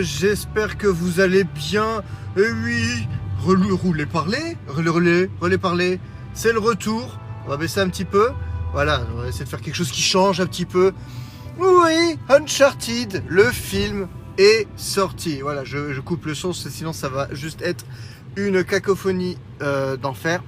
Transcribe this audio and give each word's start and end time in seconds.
j'espère 0.00 0.78
que 0.78 0.86
vous 0.86 1.20
allez 1.20 1.44
bien. 1.44 2.02
Et 2.36 2.50
oui, 2.64 3.08
roulez, 3.42 4.06
parler, 4.06 4.56
relais, 4.68 5.28
relais, 5.40 5.58
parler, 5.58 6.00
c'est 6.34 6.52
le 6.52 6.58
retour. 6.58 7.18
On 7.46 7.48
va 7.48 7.56
baisser 7.56 7.80
un 7.80 7.88
petit 7.88 8.04
peu. 8.04 8.30
Voilà, 8.72 9.06
on 9.14 9.22
va 9.22 9.28
essayer 9.28 9.44
de 9.44 9.48
faire 9.48 9.60
quelque 9.60 9.76
chose 9.76 9.90
qui 9.90 10.02
change 10.02 10.40
un 10.40 10.46
petit 10.46 10.66
peu. 10.66 10.92
Oui, 11.58 12.18
Uncharted, 12.28 13.22
le 13.28 13.44
film 13.44 14.08
est 14.38 14.66
sorti. 14.76 15.40
Voilà, 15.40 15.64
je, 15.64 15.92
je 15.92 16.00
coupe 16.00 16.26
le 16.26 16.34
son, 16.34 16.52
sinon 16.52 16.92
ça 16.92 17.08
va 17.08 17.28
juste 17.32 17.62
être 17.62 17.84
une 18.36 18.64
cacophonie 18.64 19.38
euh, 19.62 19.96
d'enfer. 19.96 20.42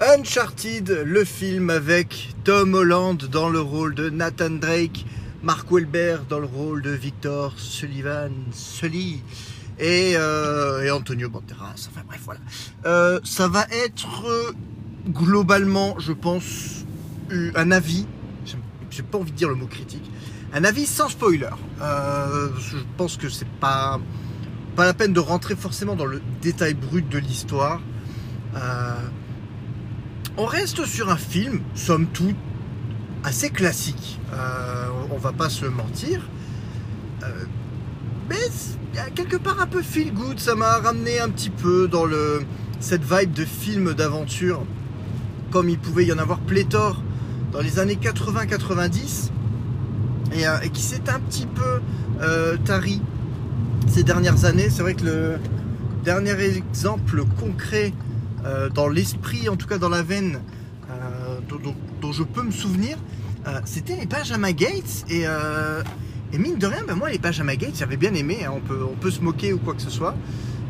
Uncharted, 0.00 1.02
le 1.04 1.24
film 1.24 1.70
avec 1.70 2.34
Tom 2.44 2.74
Holland 2.74 3.18
dans 3.26 3.50
le 3.50 3.60
rôle 3.60 3.94
de 3.94 4.08
Nathan 4.08 4.50
Drake, 4.50 5.04
Mark 5.42 5.70
Wahlberg 5.70 6.26
dans 6.28 6.38
le 6.38 6.46
rôle 6.46 6.82
de 6.82 6.90
Victor 6.90 7.54
Sullivan, 7.56 8.30
Sully 8.52 9.22
et, 9.78 10.12
euh, 10.16 10.94
Antonio 10.94 11.28
Banderas. 11.30 11.88
Enfin 11.90 12.02
bref, 12.06 12.20
voilà. 12.24 12.40
Euh, 12.84 13.20
ça 13.24 13.48
va 13.48 13.64
être 13.70 14.26
euh, 14.26 14.52
globalement, 15.08 15.96
je 15.98 16.12
pense, 16.12 16.84
un 17.54 17.70
avis. 17.70 18.06
j'ai- 18.90 19.02
pas 19.02 19.18
envie 19.18 19.30
de 19.32 19.36
dire 19.36 19.48
le 19.48 19.54
mot 19.54 19.66
critique. 19.66 20.10
Un 20.52 20.64
avis 20.64 20.84
sans 20.84 21.08
spoiler. 21.08 21.48
Je 21.78 22.76
pense 22.96 23.16
que 23.16 23.28
c'est 23.28 23.48
pas 23.60 23.98
pas 24.76 24.84
la 24.84 24.94
peine 24.94 25.12
de 25.12 25.20
rentrer 25.20 25.56
forcément 25.56 25.96
dans 25.96 26.04
le 26.06 26.20
détail 26.42 26.74
brut 26.74 27.08
de 27.08 27.18
l'histoire. 27.18 27.80
On 30.36 30.44
reste 30.46 30.84
sur 30.86 31.08
un 31.10 31.16
film, 31.16 31.60
somme 31.74 32.06
toute, 32.08 32.36
assez 33.24 33.50
classique. 33.50 34.18
Euh, 34.32 34.86
on 35.10 35.18
va 35.18 35.32
pas 35.32 35.48
se 35.48 35.66
mentir. 35.66 36.22
Euh, 37.22 37.44
mais 38.28 38.36
quelque 39.14 39.36
part 39.36 39.60
un 39.60 39.66
peu 39.66 39.82
feel 39.82 40.12
good. 40.12 40.38
Ça 40.38 40.54
m'a 40.54 40.78
ramené 40.78 41.20
un 41.20 41.28
petit 41.28 41.50
peu 41.50 41.88
dans 41.88 42.04
le, 42.04 42.42
cette 42.80 43.02
vibe 43.02 43.32
de 43.32 43.44
film 43.44 43.94
d'aventure, 43.94 44.64
comme 45.50 45.68
il 45.68 45.78
pouvait 45.78 46.06
y 46.06 46.12
en 46.12 46.18
avoir 46.18 46.38
pléthore 46.40 47.02
dans 47.52 47.60
les 47.60 47.78
années 47.78 47.98
80-90, 48.00 49.30
et, 50.32 50.46
euh, 50.46 50.60
et 50.62 50.70
qui 50.70 50.82
s'est 50.82 51.08
un 51.10 51.18
petit 51.18 51.46
peu 51.46 51.80
euh, 52.22 52.56
tari 52.64 53.02
ces 53.88 54.04
dernières 54.04 54.44
années. 54.44 54.70
C'est 54.70 54.82
vrai 54.82 54.94
que 54.94 55.04
le 55.04 55.38
dernier 56.04 56.38
exemple 56.40 57.24
concret 57.38 57.92
dans 58.74 58.88
l'esprit, 58.88 59.50
en 59.50 59.56
tout 59.56 59.66
cas 59.66 59.76
dans 59.76 59.90
la 59.90 60.02
veine, 60.02 60.40
dont, 61.46 61.74
dont- 62.00 62.12
je 62.12 62.22
peux 62.22 62.42
me 62.42 62.50
souvenir, 62.50 62.96
euh, 63.46 63.60
c'était 63.64 63.96
les 63.96 64.06
Benjamin 64.06 64.52
Gates. 64.52 65.04
Et, 65.08 65.22
euh, 65.26 65.82
et 66.32 66.38
mine 66.38 66.56
de 66.58 66.66
rien, 66.66 66.82
ben 66.86 66.94
moi, 66.94 67.10
les 67.10 67.18
Benjamin 67.18 67.54
Gates, 67.54 67.76
j'avais 67.78 67.96
bien 67.96 68.14
aimé. 68.14 68.44
hein. 68.44 68.52
on, 68.54 68.60
peut, 68.60 68.80
on 68.90 68.94
peut 68.96 69.10
se 69.10 69.20
moquer 69.20 69.52
ou 69.52 69.58
quoi 69.58 69.74
que 69.74 69.82
ce 69.82 69.90
soit. 69.90 70.14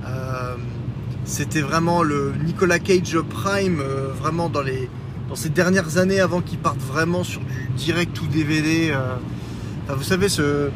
Euh, 0.06 0.54
c'était 1.24 1.60
vraiment 1.60 2.02
le 2.02 2.32
Nicolas 2.44 2.78
Cage 2.78 3.18
Prime, 3.20 3.82
vraiment 4.18 4.48
dans, 4.48 4.62
les, 4.62 4.88
dans 5.28 5.34
ces 5.36 5.50
dernières 5.50 5.98
années 5.98 6.20
avant 6.20 6.40
qu'il 6.40 6.58
parte 6.58 6.78
vraiment 6.80 7.22
sur 7.24 7.40
du 7.40 7.68
direct 7.76 8.20
ou 8.20 8.26
DVD. 8.26 8.92
vous 9.88 10.02
savez, 10.02 10.28
ce, 10.28 10.70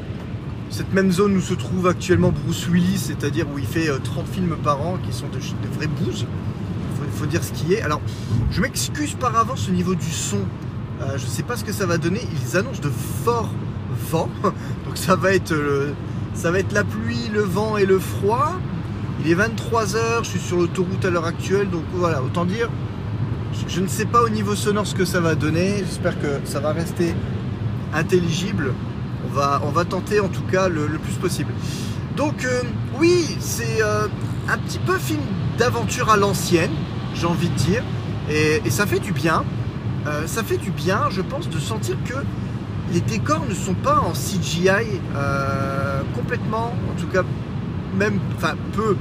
cette 0.70 0.92
même 0.92 1.10
zone 1.12 1.36
où 1.36 1.40
se 1.40 1.54
trouve 1.54 1.86
actuellement 1.86 2.30
Bruce 2.32 2.68
Willis, 2.68 2.98
c'est-à-dire 2.98 3.46
où 3.52 3.58
il 3.58 3.66
fait 3.66 3.88
euh, 3.88 3.98
30 4.02 4.26
films 4.28 4.56
par 4.62 4.80
an 4.82 4.98
qui 5.06 5.16
sont 5.16 5.28
de, 5.28 5.38
de 5.38 5.74
vraies 5.74 5.86
bouses. 5.86 6.26
Faut, 7.14 7.26
dire 7.26 7.42
ce 7.42 7.52
qui 7.52 7.74
est. 7.74 7.82
Alors, 7.82 8.00
je 8.50 8.60
m'excuse 8.60 9.14
par 9.14 9.36
avance 9.36 9.68
au 9.68 9.72
niveau 9.72 9.94
du 9.94 10.10
son. 10.10 10.38
Euh, 11.00 11.16
je 11.16 11.24
ne 11.24 11.30
sais 11.30 11.42
pas 11.42 11.56
ce 11.56 11.64
que 11.64 11.72
ça 11.72 11.86
va 11.86 11.98
donner. 11.98 12.20
Ils 12.32 12.56
annoncent 12.56 12.82
de 12.82 12.90
forts 13.24 13.50
vents. 14.10 14.28
Donc 14.42 14.96
ça 14.96 15.16
va 15.16 15.34
être, 15.34 15.52
euh, 15.52 15.92
ça 16.34 16.50
va 16.50 16.58
être 16.58 16.72
la 16.72 16.84
pluie, 16.84 17.28
le 17.32 17.42
vent 17.42 17.76
et 17.76 17.86
le 17.86 17.98
froid. 17.98 18.54
Il 19.24 19.30
est 19.30 19.34
23h, 19.34 20.24
je 20.24 20.28
suis 20.28 20.40
sur 20.40 20.56
l'autoroute 20.56 21.04
à 21.04 21.10
l'heure 21.10 21.26
actuelle. 21.26 21.70
Donc 21.70 21.84
voilà, 21.94 22.22
autant 22.22 22.44
dire, 22.44 22.68
je, 23.52 23.74
je 23.74 23.80
ne 23.80 23.88
sais 23.88 24.06
pas 24.06 24.22
au 24.22 24.28
niveau 24.28 24.54
sonore 24.54 24.86
ce 24.86 24.94
que 24.94 25.04
ça 25.04 25.20
va 25.20 25.34
donner. 25.34 25.78
J'espère 25.78 26.20
que 26.20 26.40
ça 26.44 26.60
va 26.60 26.72
rester 26.72 27.14
intelligible. 27.94 28.74
On 29.26 29.34
va, 29.34 29.62
on 29.64 29.70
va 29.70 29.84
tenter 29.84 30.20
en 30.20 30.28
tout 30.28 30.42
cas 30.50 30.68
le, 30.68 30.86
le 30.86 30.98
plus 30.98 31.14
possible. 31.14 31.52
Donc 32.16 32.44
euh, 32.44 32.62
oui, 32.98 33.36
c'est 33.40 33.82
euh, 33.82 34.06
un 34.48 34.58
petit 34.58 34.78
peu 34.78 34.96
film 34.98 35.20
d'aventure 35.58 36.10
à 36.10 36.16
l'ancienne, 36.16 36.70
j'ai 37.14 37.26
envie 37.26 37.48
de 37.48 37.54
dire. 37.54 37.82
Et, 38.30 38.70
ça 38.70 38.86
fait 38.86 39.00
du 39.00 39.12
bien. 39.12 39.44
Euh, 40.06 40.26
ça 40.26 40.42
fait 40.42 40.56
du 40.56 40.70
bien, 40.70 41.08
je 41.10 41.22
pense, 41.22 41.48
de 41.48 41.58
sentir 41.58 41.96
que 42.04 42.14
les 42.92 43.00
décors 43.00 43.44
ne 43.48 43.54
sont 43.54 43.74
pas 43.74 43.98
en 43.98 44.12
CGI 44.12 45.00
euh, 45.16 46.02
complètement, 46.14 46.74
en 46.90 47.00
tout 47.00 47.06
cas 47.06 47.22
même, 47.96 48.18
enfin 48.36 48.54
peu, 48.72 48.96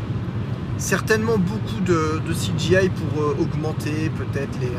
certainement 0.78 1.38
beaucoup 1.38 1.82
de, 1.82 2.22
CGI 2.32 2.90
pour 2.90 3.22
euh, 3.22 3.36
augmenter 3.40 4.10
peut-être 4.16 4.58
les, 4.62 4.72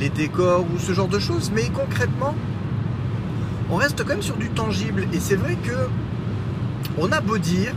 les 0.00 0.08
décors 0.08 0.64
ou 0.74 0.78
ce 0.78 0.92
genre 0.92 1.08
de 1.08 1.20
choses. 1.20 1.52
Mais 1.54 1.70
concrètement, 1.72 2.34
on 3.70 3.76
reste 3.76 3.98
quand 4.02 4.14
même 4.14 4.22
sur 4.22 4.36
du 4.36 4.50
tangible. 4.50 5.06
Et 5.12 5.20
c'est 5.20 5.36
vrai 5.36 5.56
que 5.56 5.88
on 6.98 7.12
a 7.12 7.20
beau 7.20 7.38
dire, 7.38 7.72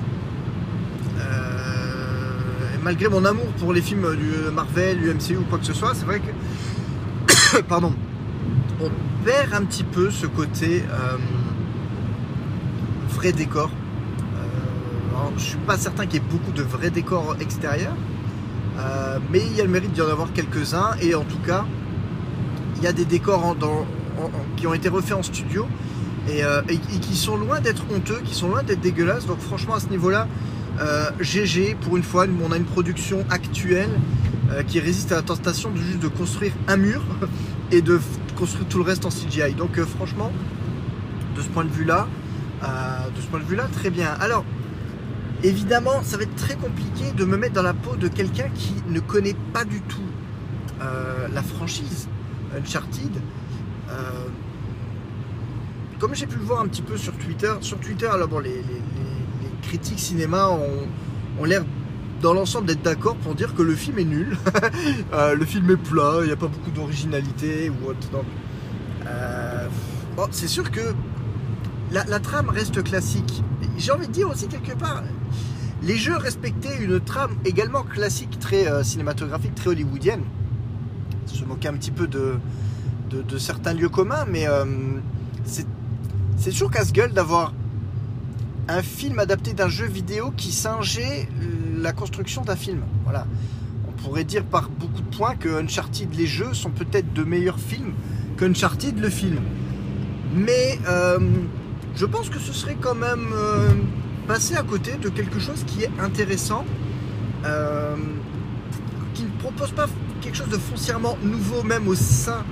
malgré 2.83 3.09
mon 3.09 3.25
amour 3.25 3.47
pour 3.59 3.73
les 3.73 3.81
films 3.81 4.15
du 4.15 4.51
Marvel, 4.53 4.99
du 4.99 5.13
MCU 5.13 5.37
ou 5.37 5.43
quoi 5.43 5.59
que 5.59 5.65
ce 5.65 5.73
soit, 5.73 5.93
c'est 5.93 6.05
vrai 6.05 6.19
que, 6.19 7.61
pardon, 7.67 7.93
on 8.81 8.89
perd 9.25 9.53
un 9.53 9.63
petit 9.65 9.83
peu 9.83 10.09
ce 10.11 10.25
côté 10.25 10.83
euh, 10.89 11.17
vrai 13.09 13.31
décor. 13.31 13.69
Euh, 13.69 15.17
alors, 15.17 15.33
je 15.37 15.43
suis 15.43 15.57
pas 15.57 15.77
certain 15.77 16.05
qu'il 16.05 16.21
y 16.21 16.25
ait 16.25 16.29
beaucoup 16.29 16.51
de 16.51 16.63
vrais 16.63 16.89
décors 16.89 17.35
extérieurs, 17.39 17.95
euh, 18.79 19.19
mais 19.31 19.39
il 19.39 19.55
y 19.55 19.61
a 19.61 19.63
le 19.63 19.69
mérite 19.69 19.91
d'y 19.91 20.01
en 20.01 20.09
avoir 20.09 20.31
quelques-uns. 20.33 20.91
Et 21.01 21.15
en 21.15 21.23
tout 21.23 21.39
cas, 21.45 21.65
il 22.77 22.83
y 22.83 22.87
a 22.87 22.93
des 22.93 23.05
décors 23.05 23.55
qui 24.55 24.67
ont 24.67 24.73
été 24.73 24.89
refaits 24.89 25.13
en 25.13 25.23
studio 25.23 25.67
euh, 26.29 26.61
et 26.69 26.77
qui 26.77 27.15
sont 27.15 27.37
loin 27.37 27.59
d'être 27.59 27.83
honteux, 27.93 28.21
qui 28.23 28.35
sont 28.35 28.49
loin 28.49 28.63
d'être 28.63 28.81
dégueulasses. 28.81 29.25
Donc 29.25 29.39
franchement 29.39 29.75
à 29.75 29.79
ce 29.79 29.87
niveau-là, 29.87 30.27
euh, 30.79 31.11
GG 31.19 31.75
pour 31.81 31.97
une 31.97 32.03
fois, 32.03 32.25
on 32.43 32.51
a 32.51 32.57
une 32.57 32.65
production 32.65 33.25
actuelle 33.29 33.89
euh, 34.51 34.63
qui 34.63 34.79
résiste 34.79 35.11
à 35.11 35.15
la 35.15 35.21
tentation 35.21 35.71
de 35.71 35.77
juste 35.77 35.99
de 35.99 36.07
construire 36.07 36.53
un 36.67 36.77
mur 36.77 37.03
et 37.71 37.81
de 37.81 37.99
construire 38.37 38.67
tout 38.67 38.77
le 38.77 38.83
reste 38.83 39.05
en 39.05 39.09
CGI. 39.09 39.53
Donc 39.53 39.77
euh, 39.77 39.85
franchement, 39.85 40.31
de 41.35 41.41
ce 41.41 41.47
point 41.49 41.65
de 41.65 41.69
vue-là, 41.69 42.07
euh, 42.63 42.67
de 43.15 43.21
ce 43.21 43.27
point 43.27 43.39
de 43.39 43.45
vue-là, 43.45 43.67
très 43.71 43.89
bien. 43.89 44.09
Alors 44.19 44.45
évidemment, 45.43 46.01
ça 46.03 46.17
va 46.17 46.23
être 46.23 46.35
très 46.35 46.55
compliqué 46.55 47.11
de 47.15 47.25
me 47.25 47.37
mettre 47.37 47.53
dans 47.53 47.63
la 47.63 47.73
peau 47.73 47.95
de 47.95 48.07
quelqu'un 48.07 48.49
qui 48.55 48.73
ne 48.89 48.99
connaît 48.99 49.35
pas 49.53 49.65
du 49.65 49.81
tout 49.81 49.99
euh, 50.81 51.27
la 51.33 51.43
franchise 51.43 52.07
Uncharted. 52.57 53.11
Euh, 53.89 53.93
comme 55.99 56.15
j'ai 56.15 56.27
pu 56.27 56.37
le 56.37 56.45
voir 56.45 56.61
un 56.61 56.67
petit 56.67 56.81
peu 56.81 56.97
sur 56.97 57.13
Twitter, 57.17 57.53
sur 57.61 57.79
Twitter, 57.79 58.07
alors 58.07 58.29
bon, 58.29 58.39
les 58.39 58.63
critiques 59.69 59.99
cinéma 59.99 60.49
ont, 60.49 61.45
l'air 61.45 61.63
dans 62.23 62.33
l'ensemble 62.33 62.65
d'être 62.65 62.81
d'accord 62.81 63.15
pour 63.17 63.35
dire 63.35 63.53
que 63.53 63.61
le 63.61 63.75
film 63.75 63.99
est 63.99 64.05
nul. 64.05 64.37
Euh, 65.13 65.35
le 65.35 65.45
film 65.45 65.69
est 65.71 65.77
plat, 65.77 66.19
il 66.21 66.27
n'y 66.27 66.31
a 66.31 66.35
pas 66.35 66.47
beaucoup 66.47 66.71
d'originalité 66.71 67.69
ou 67.69 67.89
autre. 67.89 68.07
Euh, 69.07 69.67
c'est 70.31 70.47
sûr 70.47 70.69
que 70.69 70.93
la, 71.91 72.19
trame 72.19 72.49
reste 72.49 72.83
classique. 72.83 73.43
J'ai 73.77 73.91
envie 73.91 74.07
de 74.07 74.11
dire 74.11 74.29
aussi 74.29 74.47
quelque 74.47 74.73
part, 74.77 75.03
les 75.81 75.97
jeux 75.97 76.15
respectaient 76.15 76.77
une 76.79 76.99
trame 76.99 77.35
également 77.43 77.83
classique, 77.83 78.37
très 78.39 78.67
euh, 78.67 78.83
cinématographique, 78.83 79.55
très 79.55 79.69
hollywoodienne. 79.69 80.23
Se 81.25 81.43
moquer 81.43 81.69
un 81.69 81.73
petit 81.73 81.91
peu 81.91 82.07
de, 82.07 82.35
de, 83.09 83.37
certains 83.37 83.73
lieux 83.73 83.89
communs, 83.89 84.25
mais 84.29 84.45
c'est 85.45 86.51
toujours 86.51 86.71
casse-gueule 86.71 87.13
d'avoir 87.13 87.53
un 88.69 88.83
film 88.83 89.17
adapté 89.19 89.53
d'un 89.53 89.67
jeu 89.67 89.87
vidéo 89.87 90.31
qui 90.37 90.51
singeait 90.51 91.27
la 91.81 91.91
construction 91.91 92.43
d'un 92.43 92.55
film. 92.55 92.81
Voilà. 93.03 93.25
On 93.87 93.91
pourrait 94.03 94.23
dire 94.23 94.43
par 94.45 94.69
beaucoup 94.69 95.01
de 95.01 95.15
points 95.15 95.35
que 95.35 95.61
Uncharted, 95.61 96.13
les 96.15 96.27
jeux, 96.27 96.53
sont 96.53 96.69
peut-être 96.69 97.11
de 97.13 97.23
meilleurs 97.23 97.59
films 97.59 97.93
qu'Uncharted, 98.37 98.99
le 98.99 99.09
film. 99.09 99.39
Mais 100.35 100.77
euh, 100.87 101.19
je 101.95 102.05
pense 102.05 102.29
que 102.29 102.37
ce 102.37 102.53
serait 102.53 102.77
quand 102.79 102.93
même 102.93 103.27
euh, 103.33 103.69
passer 104.27 104.55
à 104.55 104.61
côté 104.61 104.97
de 105.01 105.09
quelque 105.09 105.39
chose 105.39 105.63
qui 105.65 105.83
est 105.83 105.91
intéressant, 105.99 106.63
euh, 107.45 107.95
qui 109.15 109.23
ne 109.23 109.31
propose 109.39 109.71
pas 109.71 109.87
quelque 110.21 110.37
chose 110.37 110.49
de 110.49 110.57
foncièrement 110.57 111.17
nouveau 111.23 111.63
même 111.63 111.87
au 111.87 111.95
sein 111.95 112.43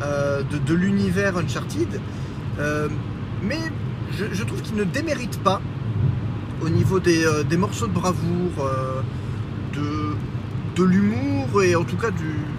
de, 0.00 0.58
de 0.58 0.74
l'univers 0.74 1.38
Uncharted. 1.38 2.00
Mais 3.40 3.60
je, 4.12 4.44
trouve 4.44 4.60
qu'il 4.62 4.76
ne 4.76 4.84
démérite 4.84 5.40
pas 5.42 5.60
au 6.62 6.68
niveau 6.68 7.00
des, 7.00 7.24
euh, 7.24 7.42
des 7.42 7.56
morceaux 7.56 7.86
de 7.86 7.92
bravoure, 7.92 8.52
euh, 8.60 9.00
de, 9.74 10.16
de 10.76 10.84
l'humour 10.84 11.62
et 11.62 11.74
en 11.74 11.84
tout 11.84 11.96
cas 11.96 12.10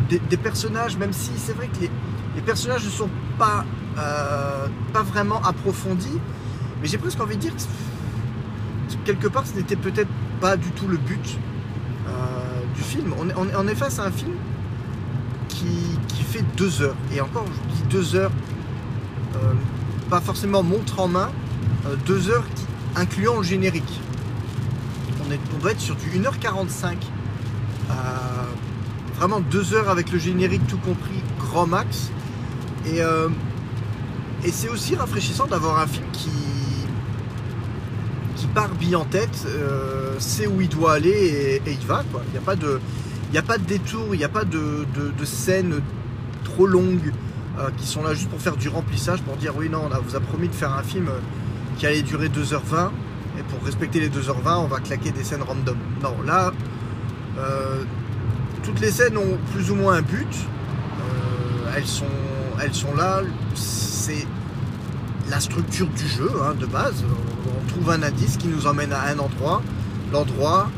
des, 0.10 0.38
personnages, 0.38 0.98
même 0.98 1.14
si 1.14 1.32
c'est 1.38 1.54
vrai 1.54 1.68
que 1.68 1.82
les, 2.36 2.42
personnages 2.42 2.84
ne 2.86 2.90
sont 2.90 3.10
pas, 3.38 3.66
euh, 3.98 4.68
pas 4.92 5.04
vraiment 5.04 5.42
approfondis, 5.44 6.20
mais 6.82 6.88
j'ai 6.88 6.98
presque 6.98 7.20
envie 7.22 7.36
de 7.36 7.42
dire 7.42 7.54
que 7.56 8.96
quelque 9.06 9.28
part 9.28 9.48
ce 9.48 9.56
n'était 9.56 9.76
peut-être 9.76 10.10
pas 10.42 10.58
du 10.58 10.70
tout 10.72 10.88
le 10.88 10.98
but 10.98 11.40
du 12.76 12.82
film. 12.82 13.14
On, 13.38 13.68
est 13.68 13.76
face 13.76 14.00
à 14.00 14.06
un 14.06 14.12
film 14.12 14.34
qui, 15.48 15.98
fait 16.32 16.44
deux 16.58 16.82
heures, 16.82 16.96
et 17.14 17.22
encore 17.22 17.46
je 17.46 17.76
dis 17.76 17.84
deux 17.90 18.16
heures, 18.16 18.32
pas 20.10 20.20
forcément 20.20 20.64
montre 20.64 21.00
en 21.00 21.08
main, 21.08 21.30
deux 22.06 22.30
heures 22.30 22.46
incluant 22.96 23.38
le 23.38 23.44
générique. 23.44 24.02
On, 25.26 25.32
est, 25.32 25.40
on 25.56 25.60
doit 25.60 25.72
être 25.72 25.80
sur 25.80 25.96
du 25.96 26.08
1h45 26.10 26.98
vraiment 29.24 29.40
deux 29.40 29.74
heures 29.74 29.90
avec 29.90 30.12
le 30.12 30.20
générique 30.20 30.66
tout 30.68 30.78
compris, 30.78 31.24
grand 31.40 31.66
max. 31.66 32.12
Et, 32.86 33.02
euh, 33.02 33.30
et 34.44 34.52
c'est 34.52 34.68
aussi 34.68 34.96
rafraîchissant 34.96 35.48
d'avoir 35.48 35.80
un 35.80 35.88
film 35.88 36.06
qui, 36.12 36.30
qui 38.36 38.48
part 38.48 38.76
bien 38.76 39.00
en 39.00 39.06
tête, 39.06 39.46
euh, 39.48 40.20
sait 40.20 40.48
où 40.48 40.60
il 40.60 40.68
doit 40.68 40.94
aller 40.94 41.62
et, 41.66 41.72
il 41.72 41.88
va. 41.88 42.04
Il 42.28 42.32
n'y 42.32 42.38
a, 42.38 42.42
pas 42.42 42.58
de, 42.58 42.82
il 43.32 43.38
a 43.38 43.42
pas 43.42 43.58
de 43.58 43.64
détour, 43.64 44.14
il 44.14 44.18
n'y 44.18 44.26
a 44.26 44.30
pas 44.30 44.44
de, 44.44 44.86
de, 44.94 45.26
scènes 45.26 45.80
trop 46.44 46.68
longues 46.68 47.14
euh, 47.60 47.70
qui 47.78 47.88
sont 47.88 48.04
là 48.04 48.14
juste 48.14 48.30
pour 48.30 48.42
faire 48.42 48.58
du 48.58 48.68
remplissage, 48.68 49.22
pour 49.22 49.38
dire 49.38 49.54
oui, 49.56 49.70
non, 49.70 49.84
on 49.90 50.02
vous 50.02 50.16
a 50.16 50.20
promis 50.20 50.50
de 50.50 50.54
faire 50.54 50.74
un 50.74 50.84
film 50.84 51.10
qui 51.78 51.86
allait 51.86 52.02
durer 52.02 52.28
2h20 52.28 52.90
et 53.40 53.44
pour 53.44 53.64
respecter 53.64 54.00
les 54.00 54.10
2h20, 54.10 54.58
on 54.58 54.68
va 54.68 54.80
claquer 54.80 55.12
des 55.12 55.24
scènes 55.24 55.42
random. 55.42 55.78
Non, 56.02 56.16
là, 56.26 56.52
toutes 58.64 58.80
les 58.80 58.92
scènes 58.92 59.18
ont 59.18 59.38
plus 59.54 59.72
ou 59.72 59.76
moins 59.76 59.96
un 59.96 60.02
but. 60.02 60.28
Euh, 60.28 61.72
elles, 61.76 61.86
sont, 61.86 62.06
elles 62.62 62.74
sont 62.74 62.96
là. 62.96 63.22
C'est 63.56 64.28
la 65.30 65.40
structure 65.40 65.88
du 65.88 66.08
jeu 66.08 66.30
hein, 66.44 66.54
de 66.60 66.66
base. 66.66 67.04
On 67.48 67.68
trouve 67.68 67.90
un 67.90 68.04
indice 68.04 68.38
qui 68.38 68.48
nous 68.48 68.68
emmène 68.68 68.94
à 68.94 69.04
un 69.08 69.20
endroit. 69.20 69.62
L'endroit, 70.12 70.70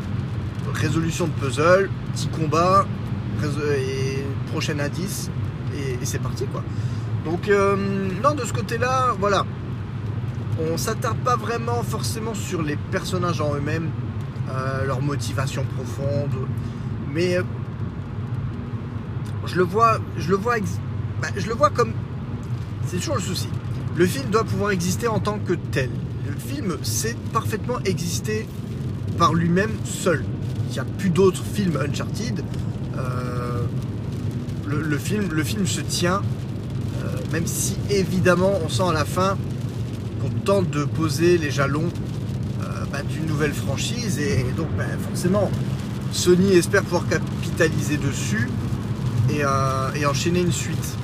résolution 0.73 1.27
de 1.27 1.31
puzzle, 1.31 1.89
petit 2.13 2.27
combat, 2.29 2.85
et 3.43 4.23
prochain 4.51 4.79
indice, 4.79 5.29
et, 5.75 5.97
c'est 6.03 6.21
parti 6.21 6.45
quoi. 6.45 6.63
Donc 7.25 7.49
euh, 7.49 7.75
non, 8.23 8.33
de 8.33 8.45
ce 8.45 8.53
côté-là, 8.53 9.13
voilà, 9.19 9.45
on 10.59 10.77
s'attarde 10.77 11.17
pas 11.17 11.35
vraiment 11.35 11.83
forcément 11.83 12.33
sur 12.33 12.61
les 12.61 12.77
personnages 12.91 13.41
en 13.41 13.55
eux-mêmes, 13.55 13.89
euh, 14.49 14.85
leur 14.85 15.01
motivation 15.01 15.65
profonde, 15.75 16.47
mais 17.13 17.37
je 19.45 19.55
le 19.55 19.63
vois, 19.63 19.99
je 20.17 20.29
le 20.29 20.35
vois, 20.35 20.55
bah, 21.21 21.27
je 21.35 21.47
le 21.47 21.53
vois 21.53 21.69
comme. 21.69 21.93
C'est 22.87 22.97
toujours 22.97 23.15
le 23.15 23.21
souci. 23.21 23.47
Le 23.95 24.05
film 24.05 24.29
doit 24.29 24.43
pouvoir 24.43 24.71
exister 24.71 25.07
en 25.07 25.19
tant 25.19 25.39
que 25.39 25.53
tel. 25.53 25.89
Le 26.27 26.35
film 26.35 26.77
sait 26.83 27.15
parfaitement 27.33 27.79
exister 27.85 28.47
par 29.17 29.33
lui-même 29.33 29.71
seul. 29.83 30.23
Il 30.69 30.73
n'y 30.73 30.79
a 30.79 30.85
plus 30.85 31.09
d'autres 31.09 31.43
films 31.43 31.77
Uncharted. 31.77 32.43
Euh, 32.97 33.63
le, 34.67 34.97
film, 34.97 35.29
le 35.31 35.43
film 35.43 35.65
se 35.65 35.81
tient, 35.81 36.21
euh, 37.03 37.07
même 37.31 37.45
si 37.45 37.77
évidemment 37.89 38.51
on 38.63 38.69
sent 38.69 38.83
à 38.83 38.93
la 38.93 39.05
fin 39.05 39.37
tente 40.29 40.69
de 40.69 40.83
poser 40.83 41.37
les 41.37 41.51
jalons 41.51 41.89
euh, 42.61 42.85
bah, 42.91 43.01
d'une 43.03 43.25
nouvelle 43.25 43.53
franchise 43.53 44.19
et, 44.19 44.45
donc 44.57 44.67
bah, 44.77 44.85
forcément 45.09 45.49
Sony 46.11 46.53
espère 46.53 46.83
pouvoir 46.83 47.07
capitaliser 47.07 47.97
dessus. 47.97 48.49
Euh, 49.31 49.91
et, 49.95 50.05
enchaîner 50.05 50.41
une 50.41 50.51
suite. 50.51 50.97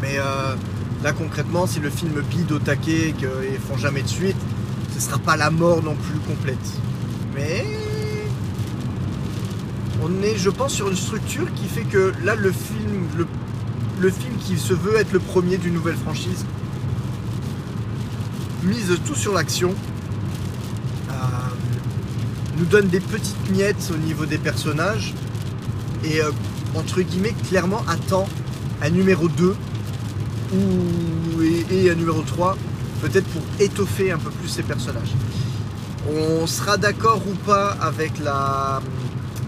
Mais 0.00 0.18
euh, 0.18 0.54
là 1.02 1.12
concrètement, 1.12 1.66
si 1.66 1.80
le 1.80 1.90
film 1.90 2.20
bide 2.30 2.52
au 2.52 2.58
taquet 2.58 3.08
et 3.08 3.12
qu'ils 3.12 3.58
font 3.58 3.78
jamais 3.78 4.02
de 4.02 4.08
suite, 4.08 4.36
ce 4.94 5.00
sera 5.00 5.18
pas 5.18 5.36
la 5.36 5.50
mort 5.50 5.82
non 5.82 5.94
plus 5.94 6.18
complète. 6.20 6.58
Mais 7.34 7.64
on 10.02 10.22
est, 10.22 10.36
je 10.36 10.50
pense, 10.50 10.74
sur 10.74 10.88
une 10.88 10.96
structure 10.96 11.52
qui 11.54 11.66
fait 11.66 11.84
que 11.84 12.12
là, 12.22 12.34
le 12.34 12.52
film, 12.52 13.06
le, 14.00 14.10
film 14.10 14.34
qui 14.38 14.58
se 14.58 14.74
veut 14.74 14.96
être 14.96 15.12
le 15.12 15.20
premier 15.20 15.56
d'une 15.56 15.74
nouvelle 15.74 15.96
franchise, 15.96 16.44
mise 18.64 18.96
tout 19.06 19.14
sur 19.14 19.34
l'action, 19.34 19.74
euh, 21.10 21.12
nous 22.58 22.64
donne 22.64 22.88
des 22.88 23.00
petites 23.00 23.50
miettes 23.50 23.90
au 23.92 23.96
niveau 23.96 24.26
des 24.26 24.38
personnages, 24.38 25.14
et 26.04 26.20
euh, 26.20 26.30
entre 26.74 27.00
guillemets 27.02 27.34
clairement 27.48 27.82
attend 27.88 28.28
un 28.82 28.90
numéro 28.90 29.28
2 29.28 29.56
ou, 30.54 31.42
et, 31.70 31.90
un 31.90 31.94
numéro 31.94 32.22
3 32.22 32.56
peut-être 33.00 33.26
pour 33.26 33.42
étoffer 33.58 34.12
un 34.12 34.18
peu 34.18 34.30
plus 34.30 34.48
ces 34.48 34.62
personnages. 34.62 35.12
On 36.08 36.46
sera 36.46 36.76
d'accord 36.76 37.22
ou 37.28 37.34
pas 37.34 37.76
avec 37.80 38.18
la, 38.18 38.80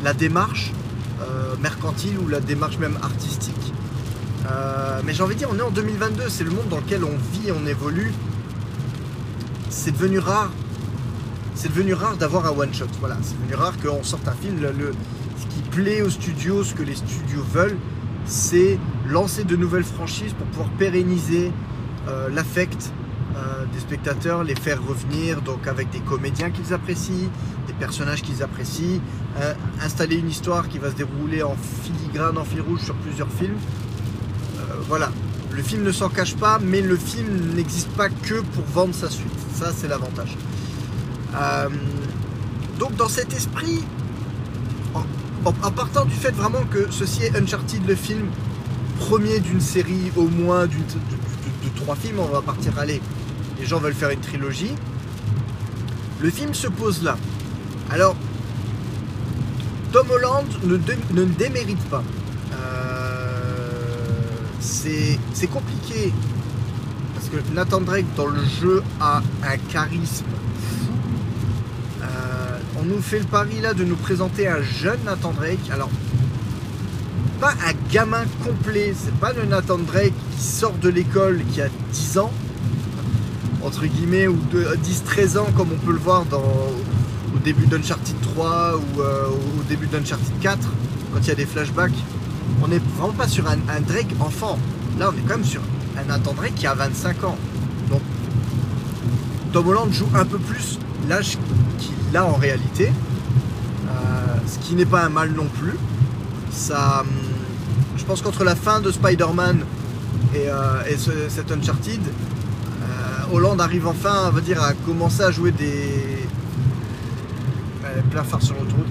la 0.02 0.12
démarche 0.12 0.72
euh, 1.20 1.55
mercantile 1.60 2.19
ou 2.19 2.28
la 2.28 2.40
démarche 2.40 2.78
même 2.78 2.99
artistique. 3.02 3.55
Mais 5.06 5.14
j'ai 5.14 5.22
envie 5.22 5.34
de 5.34 5.38
dire, 5.38 5.49
on 5.50 5.58
est 5.58 5.62
en 5.62 5.70
2022, 5.70 6.25
c'est 6.28 6.44
le 6.44 6.50
monde 6.50 6.69
dans 6.69 6.76
lequel 6.76 7.02
on 7.05 7.17
vit, 7.32 7.50
on 7.50 7.67
évolue. 7.67 8.12
C'est 9.84 9.92
devenu 9.92 10.19
rare. 10.19 10.50
C'est 11.54 11.69
devenu 11.69 11.93
rare 11.93 12.17
d'avoir 12.17 12.46
un 12.46 12.58
one 12.58 12.72
shot. 12.72 12.86
Voilà, 13.00 13.19
c'est 13.20 13.38
devenu 13.38 13.55
rare 13.55 13.74
qu'on 13.76 14.03
sorte 14.03 14.26
un 14.26 14.32
film. 14.32 14.58
Le, 14.58 14.93
qui 15.50 15.60
plaît 15.70 16.00
aux 16.00 16.08
studios, 16.08 16.64
ce 16.64 16.72
que 16.72 16.82
les 16.82 16.94
studios 16.94 17.43
veulent, 17.53 17.76
c'est 18.24 18.79
lancer 19.06 19.44
de 19.44 19.56
nouvelles 19.56 19.84
franchises 19.84 20.32
pour 20.32 20.46
pouvoir 20.46 20.70
pérenniser 20.79 21.53
euh, 22.08 22.31
l'affect 22.31 22.93
euh, 23.36 23.67
des 23.74 23.79
spectateurs, 23.79 24.43
les 24.43 24.55
faire 24.55 24.82
revenir 24.82 25.43
donc 25.43 25.67
avec 25.67 25.91
des 25.91 26.00
comédiens 26.00 26.48
qu'ils 26.48 26.72
apprécient, 26.72 27.29
des 27.67 27.74
personnages 27.74 28.22
qu'ils 28.22 28.43
apprécient, 28.43 29.03
euh, 29.36 29.53
installer 29.82 30.17
une 30.17 30.31
histoire 30.31 30.70
qui 30.70 30.79
va 30.79 30.93
se 30.93 30.96
dérouler 30.96 31.43
en 31.43 31.56
filigrane, 31.82 32.38
en 32.38 32.44
fil 32.44 32.62
rouge 32.62 32.81
sur 32.81 32.94
plusieurs 32.94 33.31
films. 33.31 33.58
voilà, 34.88 35.10
le 35.50 35.62
film 35.62 35.82
ne 35.82 35.93
s'en 35.93 36.08
cache 36.08 36.36
pas, 36.36 36.58
mais 36.58 36.81
le 36.81 36.96
film 36.96 37.55
n'existe 37.55 37.91
pas 37.91 38.08
que 38.08 38.41
pour 38.41 38.64
vendre 38.72 38.94
sa 38.94 39.10
suite. 39.10 39.33
Ça, 39.55 39.73
c'est 39.77 39.89
l'avantage. 39.89 40.37
donc 42.79 42.96
dans 42.96 43.08
cet 43.08 43.32
esprit, 43.32 43.84
en, 45.44 45.53
partant 45.53 46.05
du 46.05 46.15
fait 46.15 46.32
vraiment 46.32 46.63
que 46.70 46.91
ceci 46.91 47.23
est 47.23 47.37
Uncharted, 47.37 47.87
le 47.87 47.94
film 47.94 48.27
premier 48.99 49.39
d'une 49.41 49.61
série 49.61 50.11
au 50.17 50.27
moins 50.27 50.67
de, 50.67 50.73
trois 51.77 51.94
films, 51.94 52.19
on 52.19 52.27
va 52.27 52.43
partir, 52.43 52.79
allez, 52.79 53.01
les 53.61 53.67
gens 53.67 53.79
veulent 53.79 53.94
faire 53.94 54.11
une 54.11 54.20
trilogie. 54.20 54.75
Le 56.20 56.31
film 56.31 56.55
se 56.55 56.69
pose 56.69 57.03
là. 57.03 57.17
Alors, 57.91 58.17
Tom 59.93 60.11
Holland 60.11 60.46
ne, 60.65 61.25
démérite 61.25 61.82
pas. 61.91 62.03
Euh, 62.53 63.70
c'est 64.61 65.46
compliqué 65.46 66.13
parce 67.31 67.43
que 67.43 67.54
Nathan 67.54 67.81
Drake 67.81 68.06
dans 68.16 68.26
le 68.26 68.43
jeu 68.44 68.82
a 69.00 69.22
un 69.43 69.56
charisme 69.70 70.26
on 72.84 72.86
nous 72.86 73.00
fait 73.00 73.19
le 73.19 73.24
pari 73.24 73.60
là 73.60 73.72
de 73.72 73.84
nous 73.84 73.96
présenter 73.96 74.46
un 74.46 74.60
jeune 74.60 74.98
Nathan 75.04 75.32
Drake. 75.32 75.70
Alors, 75.72 75.88
pas 77.40 77.52
un 77.66 77.72
gamin 77.90 78.24
complet, 78.44 78.94
c'est 78.96 79.14
pas 79.14 79.32
le 79.32 79.44
Nathan 79.46 79.78
Drake 79.78 80.12
qui 80.36 80.43
sort 80.43 80.74
de 80.74 80.88
l'école 80.88 81.43
qui 81.52 81.62
a 81.62 81.69
10 81.93 82.19
ans, 82.19 82.32
entre 83.62 83.86
guillemets, 83.86 84.28
ou 84.28 84.36
10-13 84.52 85.38
ans 85.38 85.46
comme 85.56 85.69
on 85.72 85.86
peut 85.86 85.93
le 85.93 85.98
voir 85.98 86.24
au 86.32 87.38
début 87.38 87.66
d'Uncharted 87.66 88.20
3 88.20 88.74
ou 88.76 89.00
euh, 89.00 89.28
au 89.28 89.62
début 89.69 89.86
d'Uncharted 89.86 90.38
4, 90.40 90.58
quand 91.12 91.20
il 91.20 91.28
y 91.28 91.31
a 91.31 91.34
des 91.34 91.46
flashbacks. 91.46 91.93
On 92.62 92.69
n'est 92.69 92.81
vraiment 92.98 93.14
pas 93.14 93.28
sur 93.28 93.46
un, 93.48 93.58
un, 93.69 93.81
Drake 93.81 94.14
enfant. 94.20 94.58
Là, 94.98 95.10
on 95.10 95.19
est 95.19 95.22
quand 95.22 95.38
même 95.38 95.44
sur 95.44 95.62
un 95.98 96.05
Nathan 96.05 96.32
Drake 96.34 96.55
qui 96.55 96.67
a 96.67 96.74
25 96.74 97.24
ans. 97.24 97.36
Donc, 97.91 98.01
Tom 99.53 99.69
Holland 99.69 99.93
joue 99.93 100.08
un 100.15 100.24
peu 100.24 100.39
plus 100.39 100.79
l'âge 101.08 101.39
qu'il 101.79 102.17
a 102.17 102.24
en 102.24 102.34
réalité, 102.34 102.93
euh, 103.86 104.36
ce 104.46 104.58
qui 104.58 104.74
n'est 104.74 104.86
pas 104.86 105.05
un 105.05 105.08
mal 105.08 105.32
non 105.32 105.46
plus. 105.46 105.77
Ça, 106.51 107.01
hum, 107.01 107.06
je 107.96 108.05
pense 108.05 108.22
qu'entre 108.22 108.44
la 108.44 108.55
fin 108.56 108.81
de 108.81 108.91
Spider-Man 108.91 109.65
et, 110.34 110.48
euh, 110.48 111.29
cet 111.29 111.53
Uncharted, 111.53 112.01
euh, 112.01 113.34
Hollande 113.34 113.60
arrive 113.60 113.86
enfin, 113.86 114.31
va 114.31 114.41
dire, 114.41 114.63
à 114.63 114.72
commencer 114.72 115.22
à 115.22 115.31
jouer 115.31 115.53
des 115.53 116.19
plein 118.10 118.24
phare 118.24 118.43
sur 118.43 118.55
l'autoroute. 118.55 118.89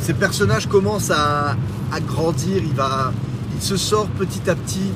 ces 0.00 0.14
personnages 0.14 0.68
commencent 0.68 1.10
à, 1.10 1.56
grandir, 2.06 2.62
il, 2.64 2.72
va, 2.72 3.12
il 3.56 3.60
se 3.60 3.76
sort 3.76 4.06
petit 4.06 4.48
à 4.48 4.54
petit 4.54 4.92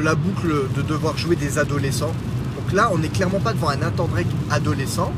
la 0.00 0.14
boucle 0.14 0.52
de 0.76 0.82
devoir 0.82 1.16
jouer 1.16 1.36
des 1.36 1.58
adolescents. 1.58 2.12
Donc 2.56 2.72
là, 2.72 2.90
on 2.92 2.98
n'est 2.98 3.08
clairement 3.08 3.40
pas 3.40 3.52
devant 3.52 3.68
un 3.68 3.76
Nathan 3.76 4.08
adolescent, 4.50 5.12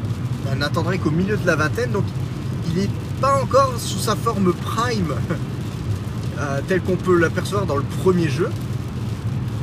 on 0.53 0.63
attendrait 0.63 0.99
qu'au 0.99 1.11
milieu 1.11 1.37
de 1.37 1.47
la 1.47 1.57
vingtaine, 1.57 1.91
donc 1.91 2.05
il 2.71 2.79
est 2.79 2.91
pas 3.21 3.41
encore 3.43 3.75
sous 3.79 3.99
sa 3.99 4.15
forme 4.17 4.53
prime, 4.53 5.15
euh, 6.39 6.61
telle 6.69 6.83
qu'on 6.83 6.97
peut 6.97 7.19
l'apercevoir 7.19 7.67
dans 7.67 7.77
le 7.77 7.83
premier 8.03 8.29
jeu. 8.29 8.49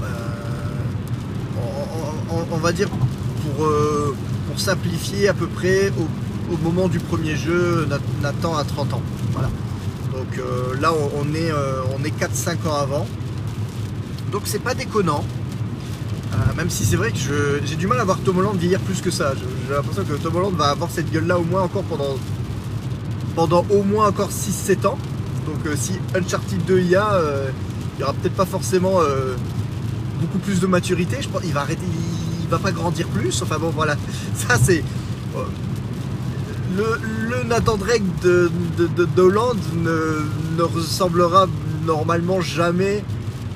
Euh, 0.04 0.08
on, 2.52 2.58
va 2.58 2.72
dire 2.72 2.90
pour, 2.90 3.66
euh, 3.66 4.16
pour 4.48 4.60
simplifier 4.60 5.30
à 5.30 5.34
peu 5.34 5.48
près 5.48 5.92
au, 6.00 6.58
moment 6.64 6.88
du 6.88 7.00
premier 7.00 7.36
jeu, 7.36 7.88
Nathan 8.22 8.56
a 8.56 8.64
30 8.64 8.94
ans. 8.94 9.02
Voilà. 9.32 9.50
Donc 10.12 10.40
là 10.80 10.92
on, 10.94 11.34
est, 11.34 11.52
on 11.98 12.04
est 12.04 12.16
4-5 12.16 12.68
ans 12.68 12.76
avant. 12.76 13.08
Donc 14.34 14.42
c'est 14.46 14.60
pas 14.60 14.74
déconnant. 14.74 15.24
même 16.58 16.70
si 16.70 16.84
c'est 16.86 16.98
vrai 16.98 17.12
que 17.12 17.62
j'ai 17.64 17.76
du 17.76 17.88
mal 17.88 18.00
à 18.00 18.04
voir 18.04 18.18
Tom 18.20 18.40
Holland 18.40 18.58
vieillir 18.58 18.80
plus 18.82 19.00
que 19.00 19.12
ça. 19.12 19.34
J'ai 19.68 19.74
l'impression 19.74 20.04
que 20.04 20.14
Tom 20.14 20.36
Holland 20.36 20.56
va 20.56 20.72
avoir 20.72 20.90
cette 20.90 21.10
gueule 21.12 21.28
là 21.28 21.40
au 21.40 21.44
moins 21.44 21.62
encore 21.62 21.84
pendant 23.36 23.66
au 23.70 23.84
moins 23.84 24.08
encore 24.08 24.32
6-7 24.32 24.88
ans. 24.88 24.98
Donc 25.46 25.66
euh, 25.66 25.76
si 25.76 25.94
Uncharted 26.16 26.66
2 26.66 26.82
y 26.82 26.96
a, 26.96 27.14
euh, 27.14 27.50
il 27.94 27.98
n'y 27.98 28.04
aura 28.04 28.14
peut-être 28.14 28.36
pas 28.36 28.46
forcément 28.46 29.02
euh, 29.02 29.36
beaucoup 30.20 30.40
plus 30.40 30.60
de 30.60 30.68
maturité. 30.68 31.18
Je 31.22 31.30
pense 31.30 31.42
il 31.44 31.54
va 31.54 31.62
arrêter, 31.62 31.86
il, 32.42 32.50
va 32.50 32.58
pas 32.60 32.72
grandir 32.72 33.08
plus. 33.08 33.42
Enfin 33.42 33.58
bon 33.60 33.70
voilà, 33.70 33.96
ça 34.36 34.58
c'est 34.62 34.84
le, 36.76 37.44
Nathan 37.48 37.78
Drake 37.78 38.04
de, 38.24 38.50
d'Hollande 39.16 39.60
ne, 39.76 40.64
ressemblera 40.64 41.48
normalement 41.86 42.42
jamais 42.42 43.04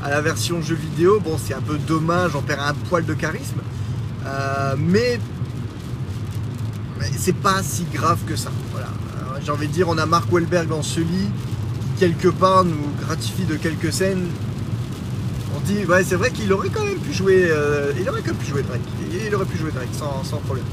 à 0.07 0.09
la 0.09 0.21
version 0.21 0.61
jeu 0.61 0.75
vidéo. 0.75 1.19
Bon, 1.19 1.37
c'est 1.37 1.53
un 1.53 1.61
peu 1.61 1.77
dommage, 1.77 2.35
on 2.35 2.41
perd 2.41 2.61
un 2.61 2.73
poil 2.73 3.05
de 3.05 3.13
charisme. 3.13 3.61
mais, 4.77 5.19
mais 6.99 7.11
c'est 7.17 7.35
pas 7.35 7.61
si 7.61 7.85
grave 7.93 8.19
que 8.25 8.35
ça. 8.35 8.49
Voilà 8.71 8.87
j'ai 9.47 9.53
envie 9.53 9.67
de 9.67 9.71
dire, 9.71 9.87
on 9.87 9.97
a 9.97 10.05
Mark 10.05 10.29
Wahlberg 10.31 10.71
en 10.73 10.83
Sully 10.83 11.29
qui 11.95 11.99
quelque 11.99 12.27
part 12.27 12.65
nous 12.65 12.91
gratifie 13.01 13.45
de 13.45 13.55
quelques 13.55 13.93
scènes. 13.93 14.27
On 15.55 15.59
dit, 15.61 15.85
ouais, 15.85 16.03
c'est 16.03 16.15
vrai 16.15 16.31
qu'il 16.31 16.51
aurait 16.51 16.67
quand 16.67 16.83
même 16.83 16.99
pu 16.99 17.13
jouer, 17.13 17.47
euh, 17.49 17.93
il 17.97 18.09
aurait 18.09 18.19
quand 18.21 18.31
même 18.31 18.35
pu 18.35 18.47
jouer 18.47 18.63
Drake. 18.63 18.81
Il 19.25 19.33
aurait 19.33 19.45
pu 19.45 19.57
jouer 19.57 19.71
Drake 19.71 19.87
sans, 19.93 20.37
problème. 20.39 20.65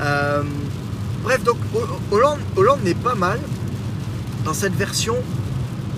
Euh, 0.00 0.42
bref, 1.24 1.42
donc 1.42 1.56
Hollande, 2.12 2.38
Hollande 2.56 2.84
n'est 2.84 2.94
pas 2.94 3.16
mal 3.16 3.40
dans 4.44 4.54
cette 4.54 4.74
version 4.74 5.16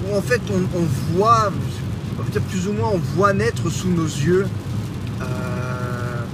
où 0.09 0.17
en 0.17 0.23
fait 0.23 0.41
on, 0.51 1.15
voit, 1.15 1.53
on 2.21 2.23
va 2.23 2.31
dire 2.31 2.43
plus 2.43 2.69
ou 2.69 2.73
moins, 2.73 2.91
on 2.93 2.99
voit 3.17 3.33
naître 3.33 3.69
sous 3.71 3.89
nos 3.89 4.05
yeux 4.05 4.47
euh, 5.23 6.25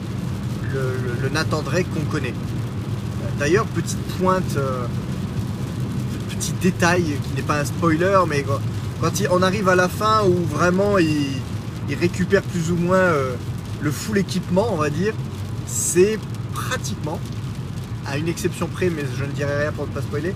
le, 1.23 1.29
Nathan 1.31 1.63
Drake 1.63 1.87
qu'on 1.95 2.05
connaît. 2.11 2.35
D'ailleurs, 3.39 3.67
petite 3.67 4.01
pointe 4.19 4.57
petit 6.37 6.53
détail 6.61 7.03
qui 7.03 7.35
n'est 7.35 7.47
pas 7.47 7.61
un 7.61 7.65
spoiler, 7.65 8.19
mais 8.29 8.43
quand, 8.43 9.11
on 9.31 9.43
arrive 9.43 9.69
à 9.69 9.75
la 9.75 9.89
fin 9.89 10.25
où 10.25 10.45
vraiment 10.45 10.99
il, 10.99 11.41
récupère 12.01 12.43
plus 12.43 12.73
ou 12.73 12.77
moins 12.77 12.97
euh, 12.97 13.35
le 13.81 13.91
full 13.91 14.19
équipement, 14.19 14.69
on 14.73 14.77
va 14.77 14.91
dire, 14.91 15.15
c'est 15.67 16.19
pratiquement, 16.53 17.21
à 18.07 18.19
une 18.19 18.29
exception 18.29 18.67
près, 18.67 18.91
mais 18.91 19.05
je 19.17 19.25
ne 19.25 19.31
dirai 19.31 19.63
rien 19.63 19.73
pour 19.73 19.87
ne 19.87 19.93
pas 19.93 20.03
spoiler, 20.03 20.35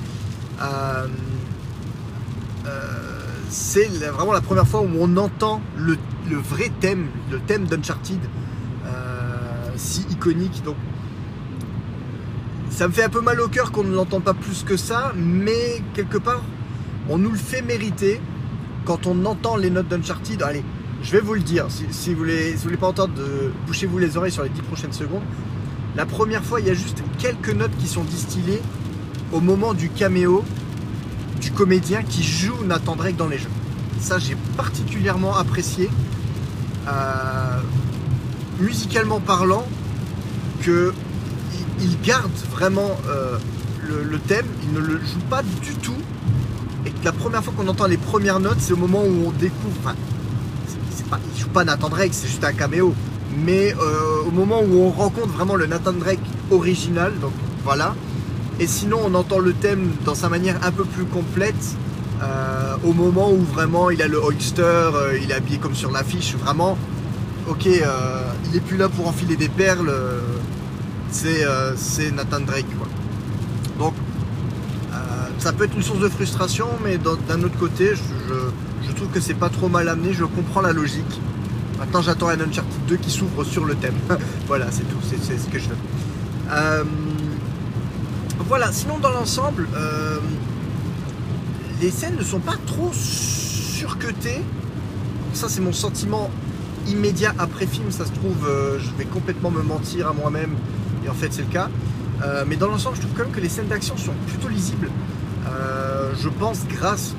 euh, 0.62 1.06
euh, 2.66 3.09
c'est 3.50 3.86
vraiment 3.86 4.32
la 4.32 4.40
première 4.40 4.66
fois 4.66 4.80
où 4.80 4.90
on 4.98 5.16
entend 5.16 5.60
le, 5.76 5.98
vrai 6.36 6.70
thème, 6.80 7.08
le 7.30 7.40
thème 7.40 7.66
d'Uncharted, 7.66 8.20
si 9.76 10.02
iconique. 10.10 10.62
Ça 12.70 12.86
me 12.86 12.92
fait 12.92 13.02
un 13.02 13.08
peu 13.08 13.20
mal 13.20 13.40
au 13.40 13.48
cœur 13.48 13.72
qu'on 13.72 13.82
ne 13.82 13.94
l'entende 13.94 14.22
pas 14.22 14.34
plus 14.34 14.62
que 14.62 14.76
ça, 14.76 15.12
mais 15.16 15.82
quelque 15.94 16.18
part, 16.18 16.42
on 17.08 17.18
nous 17.18 17.30
le 17.30 17.36
fait 17.36 17.62
mériter 17.62 18.20
quand 18.84 19.06
on 19.06 19.24
entend 19.24 19.56
les 19.56 19.70
notes 19.70 19.88
d'Uncharted. 19.88 20.42
Allez, 20.42 20.62
je 21.02 21.10
vais 21.12 21.20
vous 21.20 21.34
le 21.34 21.40
dire, 21.40 21.66
si, 21.90 22.12
vous 22.12 22.18
voulez, 22.18 22.54
voulez 22.54 22.76
pas 22.76 22.88
entendre, 22.88 23.14
bouchez-vous 23.66 23.98
les 23.98 24.16
oreilles 24.16 24.32
sur 24.32 24.44
les 24.44 24.50
10 24.50 24.62
prochaines 24.62 24.92
secondes. 24.92 25.22
La 25.96 26.06
première 26.06 26.44
fois, 26.44 26.60
il 26.60 26.66
y 26.66 26.70
a 26.70 26.74
juste 26.74 27.02
quelques 27.18 27.52
notes 27.52 27.76
qui 27.78 27.88
sont 27.88 28.04
distillées 28.04 28.62
au 29.32 29.40
moment 29.40 29.74
du 29.74 29.88
caméo 29.88 30.44
du 31.40 31.50
comédien 31.50 32.02
qui 32.02 32.22
joue 32.22 32.64
Nathan 32.64 32.96
Drake 32.96 33.16
dans 33.16 33.28
les 33.28 33.38
jeux. 33.38 33.50
Ça, 34.00 34.18
j'ai 34.18 34.36
particulièrement 34.56 35.36
apprécié, 35.36 35.90
euh, 36.88 37.60
musicalement 38.60 39.20
parlant, 39.20 39.66
que 40.62 40.92
il 41.80 42.00
garde 42.02 42.30
vraiment 42.50 42.90
euh, 43.08 43.38
le, 43.88 44.18
thème, 44.18 44.46
il 44.62 44.72
ne 44.72 44.80
le 44.80 44.98
joue 44.98 45.20
pas 45.28 45.42
du 45.42 45.74
tout. 45.76 45.96
Et 46.86 46.90
que 46.90 47.04
la 47.04 47.12
première 47.12 47.42
fois 47.42 47.52
qu'on 47.56 47.68
entend 47.68 47.86
les 47.86 47.96
premières 47.96 48.40
notes, 48.40 48.58
c'est 48.60 48.72
au 48.72 48.76
moment 48.76 49.02
où 49.02 49.26
on 49.26 49.30
découvre. 49.30 49.76
Enfin, 49.80 49.94
c'est 50.94 51.06
pas, 51.06 51.18
joue 51.38 51.48
pas 51.48 51.64
Nathan 51.64 51.88
Drake, 51.88 52.12
c'est 52.12 52.28
juste 52.28 52.44
un 52.44 52.52
caméo. 52.52 52.94
Mais 53.44 53.74
euh, 53.74 54.22
au 54.26 54.30
moment 54.30 54.60
où 54.60 54.80
on 54.82 54.90
rencontre 54.90 55.28
vraiment 55.28 55.56
le 55.56 55.66
Nathan 55.66 55.92
Drake 55.92 56.20
original, 56.50 57.12
donc 57.20 57.32
voilà. 57.64 57.94
Et 58.60 58.66
sinon, 58.66 59.00
on 59.02 59.14
entend 59.14 59.38
le 59.38 59.54
thème 59.54 59.90
dans 60.04 60.14
sa 60.14 60.28
manière 60.28 60.56
un 60.62 60.70
peu 60.70 60.84
plus 60.84 61.06
complète. 61.06 61.76
Euh, 62.22 62.76
au 62.84 62.92
moment 62.92 63.32
où 63.32 63.38
vraiment 63.38 63.88
il 63.88 64.02
a 64.02 64.08
le 64.08 64.22
oyster, 64.22 64.90
il 65.22 65.30
est 65.30 65.34
habillé 65.34 65.56
comme 65.56 65.74
sur 65.74 65.90
l'affiche, 65.90 66.34
vraiment, 66.34 66.76
ok, 67.48 67.64
il 67.64 68.56
est 68.56 68.60
plus 68.60 68.76
là 68.76 68.90
pour 68.90 69.08
enfiler 69.08 69.36
des 69.36 69.48
perles, 69.48 69.90
euh, 71.24 71.72
c'est 71.76 72.10
Nathan 72.12 72.40
Drake. 72.40 72.66
Donc, 73.78 73.94
euh, 74.92 74.96
ça 75.38 75.52
peut 75.52 75.64
être 75.64 75.74
une 75.74 75.82
source 75.82 76.00
de 76.00 76.10
frustration, 76.10 76.66
mais 76.84 76.98
d'un 76.98 77.42
autre 77.42 77.58
côté, 77.58 77.92
je, 77.94 78.92
trouve 78.92 79.08
que 79.08 79.20
c'est 79.20 79.34
pas 79.34 79.48
trop 79.48 79.68
mal 79.68 79.88
amené, 79.88 80.12
je 80.12 80.24
comprends 80.24 80.60
la 80.60 80.72
logique. 80.72 81.20
Maintenant, 81.78 82.02
j'attends 82.02 82.28
un 82.28 82.38
Uncharted 82.40 82.86
2 82.88 82.96
qui 82.96 83.10
s'ouvre 83.10 83.44
sur 83.44 83.64
le 83.64 83.74
thème. 83.74 83.94
voilà, 84.46 84.66
c'est 84.70 84.82
tout, 84.82 84.98
c'est 85.02 85.38
ce 85.38 85.48
que 85.48 85.58
je 85.58 85.70
veux. 85.70 85.76
Euh, 88.50 88.56
voilà, 88.56 88.72
sinon, 88.72 88.98
dans 88.98 89.10
l'ensemble, 89.10 89.68
les 91.80 91.90
scènes 91.90 92.16
ne 92.16 92.24
sont 92.24 92.40
pas 92.40 92.56
trop 92.66 92.90
surcutées. 92.92 94.42
Ça, 95.34 95.48
c'est 95.48 95.60
mon 95.60 95.72
sentiment 95.72 96.30
immédiat 96.88 97.32
après 97.38 97.66
film. 97.66 97.90
Ça 97.90 98.04
se 98.04 98.12
trouve, 98.12 98.48
je 98.78 98.90
vais 98.98 99.04
complètement 99.04 99.50
me 99.50 99.62
mentir 99.62 100.08
à 100.08 100.12
moi-même 100.12 100.56
et 101.04 101.08
en 101.08 101.14
fait 101.14 101.32
c'est 101.32 101.42
le 101.42 101.48
cas. 101.48 101.68
Euh, 102.22 102.44
mais 102.46 102.56
dans 102.56 102.68
l'ensemble, 102.68 102.96
je 102.96 103.02
trouve 103.02 103.14
quand 103.16 103.24
même 103.24 103.32
que 103.32 103.40
les 103.40 103.48
scènes 103.48 103.68
d'action 103.68 103.96
sont 103.96 104.12
plutôt 104.26 104.48
lisibles. 104.48 104.90
Euh, 105.48 106.12
je 106.20 106.28
pense 106.28 106.66
grâce 106.66 107.14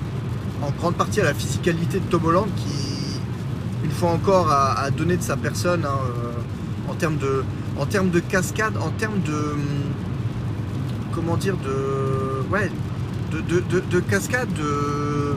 en 0.62 0.70
grande 0.72 0.96
partie 0.96 1.22
à 1.22 1.24
la 1.24 1.34
physicalité 1.34 2.00
de 2.00 2.06
Tom 2.06 2.26
Holland 2.26 2.48
qui, 2.56 3.20
une 3.84 3.92
fois 3.92 4.12
encore, 4.12 4.52
a, 4.52 4.90
donné 4.92 5.18
de 5.18 5.24
sa 5.24 5.38
personne 5.38 5.86
hein, 5.86 6.00
euh, 6.06 6.92
en, 6.92 6.94
termes 6.94 7.18
de, 7.18 7.44
en 7.80 7.86
termes 7.86 8.10
de 8.10 8.20
cascade, 8.20 8.78
en 8.78 8.90
termes 8.92 9.22
de. 9.22 9.56
Comment 11.14 11.38
dire 11.38 11.56
De. 11.58 12.44
Ouais, 12.52 12.70
de, 13.32 13.42
de, 13.42 14.00
cascade, 14.00 14.52
de. 14.54 15.36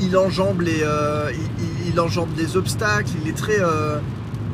Il, 0.00 0.16
enjambe 0.16 0.62
les, 0.62 0.82
il, 1.86 2.00
enjambe 2.00 2.32
des 2.34 2.56
obstacles, 2.56 3.10
il 3.22 3.28
est 3.28 3.36
très, 3.36 3.58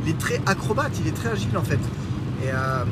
il 0.04 0.10
est 0.10 0.18
très 0.18 0.40
acrobate, 0.46 0.92
il 1.00 1.08
est 1.08 1.14
très 1.14 1.30
agile 1.30 1.56
en 1.56 1.62
fait. 1.62 1.78
Et 2.42 2.48
euh, 2.48 2.84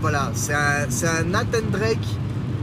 voilà, 0.00 0.30
c'est 0.34 0.54
un, 0.54 0.86
Nathan 1.24 1.58
Drake 1.70 1.98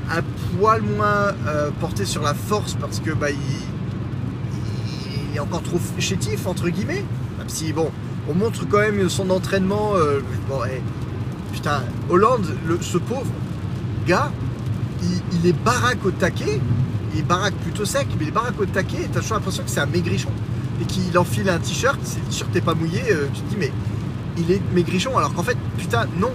un 0.09 0.21
poil 0.57 0.81
moins 0.81 1.33
euh, 1.47 1.69
porté 1.79 2.05
sur 2.05 2.23
la 2.23 2.33
force 2.33 2.75
parce 2.79 2.99
que 2.99 3.11
bah, 3.11 3.27
il, 3.29 3.37
est 5.35 5.39
encore 5.39 5.61
trop 5.61 5.79
chétif, 5.99 6.47
entre 6.47 6.69
guillemets. 6.69 7.03
Même 7.37 7.49
si, 7.49 7.73
bon, 7.73 7.91
on 8.29 8.33
montre 8.33 8.67
quand 8.67 8.79
même 8.79 9.07
son 9.09 9.29
entraînement. 9.29 9.91
Euh, 9.95 10.21
bon, 10.49 10.61
eh, 10.65 10.81
putain, 11.57 11.81
Hollande, 12.07 12.45
ce 12.81 12.99
pauvre 12.99 13.25
gars, 14.05 14.31
il, 15.33 15.47
est 15.47 15.53
baraque 15.63 16.05
au 16.05 16.11
taquet. 16.11 16.61
Il 17.13 17.19
est 17.19 17.23
baraque 17.23 17.55
plutôt 17.55 17.83
sec, 17.83 18.07
mais 18.17 18.25
il 18.25 18.27
est 18.27 18.31
baraque 18.31 18.59
au 18.61 18.65
taquet 18.65 19.03
et 19.03 19.07
t'as 19.07 19.21
toujours 19.21 19.37
l'impression 19.37 19.63
que 19.63 19.69
c'est 19.69 19.79
un 19.79 19.87
maigrichon. 19.87 20.29
Et 20.79 20.85
qu'il 20.85 21.17
enfile 21.17 21.49
un 21.49 21.57
t-shirt, 21.57 21.99
si 22.03 22.19
le 22.19 22.25
t-shirt 22.25 22.53
n'est 22.53 22.61
pas 22.61 22.75
mouillé, 22.75 23.01
tu 23.33 23.41
te 23.41 23.49
dis, 23.49 23.55
mais 23.57 23.71
il 24.37 24.51
est 24.51 24.61
maigrichon, 24.71 25.17
alors 25.17 25.33
qu'en 25.33 25.41
fait, 25.41 25.57
putain, 25.77 26.05
non. 26.19 26.31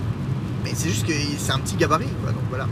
Mais 0.65 0.73
c'est 0.75 0.89
juste 0.89 1.07
que 1.07 1.13
c'est 1.39 1.53
un 1.53 1.61
petit 1.61 1.77
gabarit. 1.77 2.07
Donc 2.27 2.43
voilà. 2.51 2.67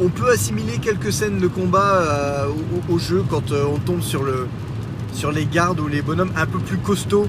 On, 0.00 0.08
peut 0.08 0.30
assimiler 0.30 0.78
quelques 0.78 1.12
scènes 1.12 1.38
de 1.38 1.46
combat 1.46 1.94
euh, 1.94 2.48
au, 2.90 2.98
jeu 2.98 3.24
quand 3.30 3.52
euh, 3.52 3.64
on 3.72 3.78
tombe 3.78 4.02
sur, 4.02 4.24
le, 4.24 4.48
sur 5.14 5.30
les 5.30 5.46
gardes 5.46 5.78
ou 5.78 5.86
les 5.86 6.02
bonhommes 6.02 6.32
un 6.36 6.46
peu 6.46 6.58
plus 6.58 6.78
costauds 6.78 7.28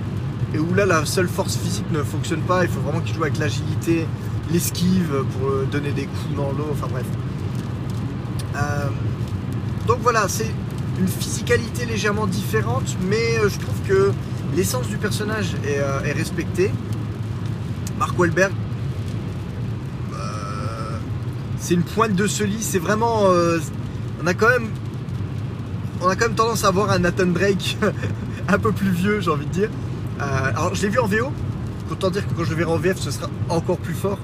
et 0.53 0.59
où 0.59 0.73
là 0.73 0.85
la 0.85 1.05
seule 1.05 1.27
force 1.27 1.57
physique 1.57 1.89
ne 1.91 2.03
fonctionne 2.03 2.41
pas. 2.41 2.63
Il 2.63 2.69
faut 2.69 2.81
vraiment 2.81 3.01
qu'il 3.01 3.15
joue 3.15 3.23
avec 3.23 3.37
l'agilité, 3.37 4.07
l'esquive 4.51 5.23
pour 5.33 5.49
euh, 5.49 5.67
donner 5.71 5.91
des 5.91 6.05
coups 6.05 6.35
dans 6.35 6.51
l'eau. 6.51 6.67
Enfin 6.71 6.87
bref. 6.91 7.05
donc 9.87 9.99
voilà, 10.01 10.27
c'est 10.27 10.51
une 10.99 11.07
physicalité 11.07 11.85
légèrement 11.85 12.27
différente, 12.27 12.95
mais 13.09 13.37
je 13.49 13.59
trouve 13.59 13.79
que 13.87 14.11
l'essence 14.55 14.87
du 14.87 14.97
personnage 14.97 15.55
est, 15.65 15.79
euh, 15.79 15.99
respectée. 16.15 16.71
Mark 17.97 18.17
Wahlberg, 18.17 18.51
euh, 20.13 20.97
c'est 21.59 21.73
une 21.73 21.83
pointe 21.83 22.15
de 22.15 22.27
ce 22.27 22.43
lit. 22.43 22.61
C'est 22.61 22.79
vraiment. 22.79 23.25
euh, 23.27 23.59
on 24.21 24.27
a 24.27 24.33
quand 24.33 24.49
même. 24.49 24.69
On 26.01 26.07
a 26.07 26.15
quand 26.15 26.27
même 26.27 26.35
tendance 26.35 26.65
à 26.65 26.71
voir 26.71 26.91
un 26.91 26.99
Nathan 26.99 27.27
Drake 27.27 27.77
un 28.47 28.59
peu 28.59 28.71
plus 28.71 28.89
vieux, 28.89 29.21
j'ai 29.21 29.31
envie 29.31 29.45
de 29.45 29.51
dire. 29.51 29.69
Euh, 30.23 30.49
alors, 30.49 30.75
je 30.75 30.81
l'ai 30.83 30.89
vu 30.89 30.99
en 30.99 31.07
VO. 31.07 31.31
Autant 31.91 32.09
dire 32.09 32.25
que 32.27 32.33
quand 32.33 32.43
je 32.43 32.51
le 32.51 32.55
verrai 32.55 32.71
en 32.71 32.77
VF, 32.77 32.97
ce 32.97 33.11
sera 33.11 33.29
encore 33.49 33.77
plus 33.77 33.93
fort. 33.93 34.19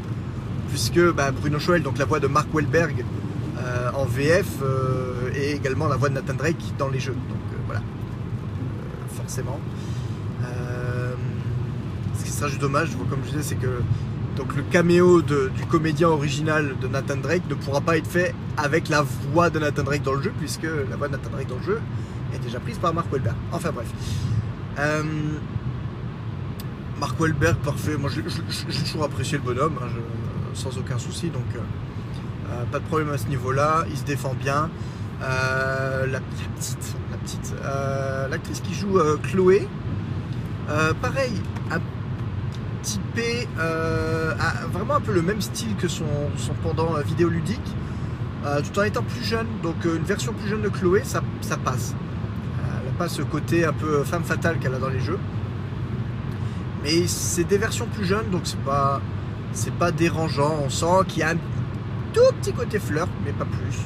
Puisque 0.69 0.99
bah, 1.11 1.31
Bruno 1.31 1.59
Choel, 1.59 1.83
donc 1.83 1.97
la 1.97 2.05
voix 2.05 2.19
de 2.19 2.27
Mark 2.27 2.47
Wahlberg 2.53 3.03
euh, 3.57 3.91
en 3.93 4.05
VF, 4.05 4.47
euh, 4.61 5.31
et 5.35 5.51
également 5.51 5.87
la 5.87 5.97
voix 5.97 6.09
de 6.09 6.15
Nathan 6.15 6.35
Drake 6.35 6.73
dans 6.77 6.87
les 6.87 6.99
jeux. 6.99 7.13
Donc 7.13 7.41
euh, 7.51 7.57
voilà. 7.65 7.81
Euh, 7.81 9.15
forcément. 9.15 9.59
Ce 12.17 12.25
qui 12.25 12.31
sera 12.31 12.47
juste 12.47 12.61
dommage, 12.61 12.89
comme 13.09 13.19
je 13.25 13.31
disais, 13.31 13.43
c'est 13.43 13.55
que 13.55 13.81
donc 14.35 14.55
le 14.55 14.63
caméo 14.63 15.21
du 15.21 15.65
comédien 15.69 16.09
original 16.09 16.75
de 16.79 16.87
Nathan 16.87 17.17
Drake 17.17 17.43
ne 17.49 17.55
pourra 17.55 17.81
pas 17.81 17.97
être 17.97 18.07
fait 18.07 18.33
avec 18.57 18.89
la 18.89 19.03
voix 19.33 19.49
de 19.49 19.59
Nathan 19.59 19.83
Drake 19.83 20.03
dans 20.03 20.13
le 20.13 20.21
jeu, 20.21 20.33
puisque 20.37 20.67
la 20.89 20.95
voix 20.95 21.07
de 21.07 21.13
Nathan 21.13 21.29
Drake 21.31 21.47
dans 21.47 21.57
le 21.57 21.63
jeu 21.63 21.81
est 22.33 22.39
déjà 22.39 22.59
prise 22.59 22.77
par 22.77 22.93
Mark 22.93 23.11
Wahlberg. 23.11 23.35
Enfin 23.51 23.71
bref. 23.71 23.87
Mark 26.99 27.17
Wahlberg, 27.19 27.57
parfait. 27.59 27.95
Moi, 27.97 28.09
j'ai 28.09 28.21
toujours 28.83 29.03
apprécié 29.03 29.37
le 29.37 29.43
bonhomme, 29.43 29.79
hein, 29.81 29.87
sans 30.53 30.77
aucun 30.77 30.97
souci. 30.97 31.29
Donc, 31.29 31.43
euh, 31.55 31.59
euh, 32.51 32.65
pas 32.71 32.79
de 32.79 32.83
problème 32.85 33.09
à 33.09 33.17
ce 33.17 33.27
niveau-là. 33.27 33.85
Il 33.89 33.97
se 33.97 34.03
défend 34.03 34.33
bien. 34.33 34.69
Euh, 35.21 36.05
la, 36.07 36.19
petite, 36.19 36.95
la 37.11 37.17
petite, 37.17 37.53
l'actrice 38.29 38.59
qui 38.61 38.73
joue 38.73 38.99
Chloé, 39.23 39.67
pareil, 41.01 41.41
un 41.71 41.79
typé, 42.81 43.47
a 43.57 44.65
vraiment 44.71 44.95
un 44.95 45.01
peu 45.01 45.13
le 45.13 45.21
même 45.21 45.41
style 45.41 45.75
que 45.75 45.87
son, 45.87 46.05
son 46.37 46.53
pendant 46.53 46.93
vidéoludique, 47.05 47.75
tout 48.43 48.79
en 48.79 48.83
étant 48.83 49.03
plus 49.03 49.23
jeune. 49.23 49.47
Donc, 49.63 49.83
une 49.85 50.03
version 50.03 50.33
plus 50.33 50.49
jeune 50.49 50.61
de 50.61 50.69
Chloé, 50.69 51.03
ça, 51.03 51.21
ça 51.41 51.57
passe. 51.57 51.95
Elle 52.81 52.91
n'a 52.91 52.97
pas 52.97 53.09
ce 53.09 53.21
côté 53.21 53.65
un 53.65 53.73
peu 53.73 54.03
femme 54.03 54.23
fatale 54.23 54.57
qu'elle 54.59 54.73
a 54.73 54.79
dans 54.79 54.89
les 54.89 55.01
jeux. 55.01 55.19
Mais 56.83 57.07
c'est 57.07 57.43
des 57.43 57.57
versions 57.57 57.87
plus 57.87 58.05
jeunes, 58.05 58.29
donc 58.29 58.41
c'est 58.45 58.61
pas, 58.61 59.01
c'est 59.51 59.73
pas 59.73 59.91
dérangeant. 59.91 60.59
On 60.63 60.69
sent 60.69 61.05
qu'il 61.07 61.19
y 61.19 61.23
a 61.23 61.29
un 61.29 61.37
tout 62.13 62.33
petit 62.41 62.53
côté 62.53 62.79
flirt, 62.79 63.09
mais 63.25 63.31
pas 63.31 63.45
plus. 63.45 63.77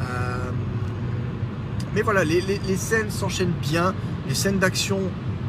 Euh, 0.00 0.50
mais 1.94 2.02
voilà, 2.02 2.24
les, 2.24 2.42
scènes 2.76 3.10
s'enchaînent 3.10 3.54
bien. 3.60 3.94
Les 4.28 4.34
scènes 4.34 4.58
d'action 4.58 5.00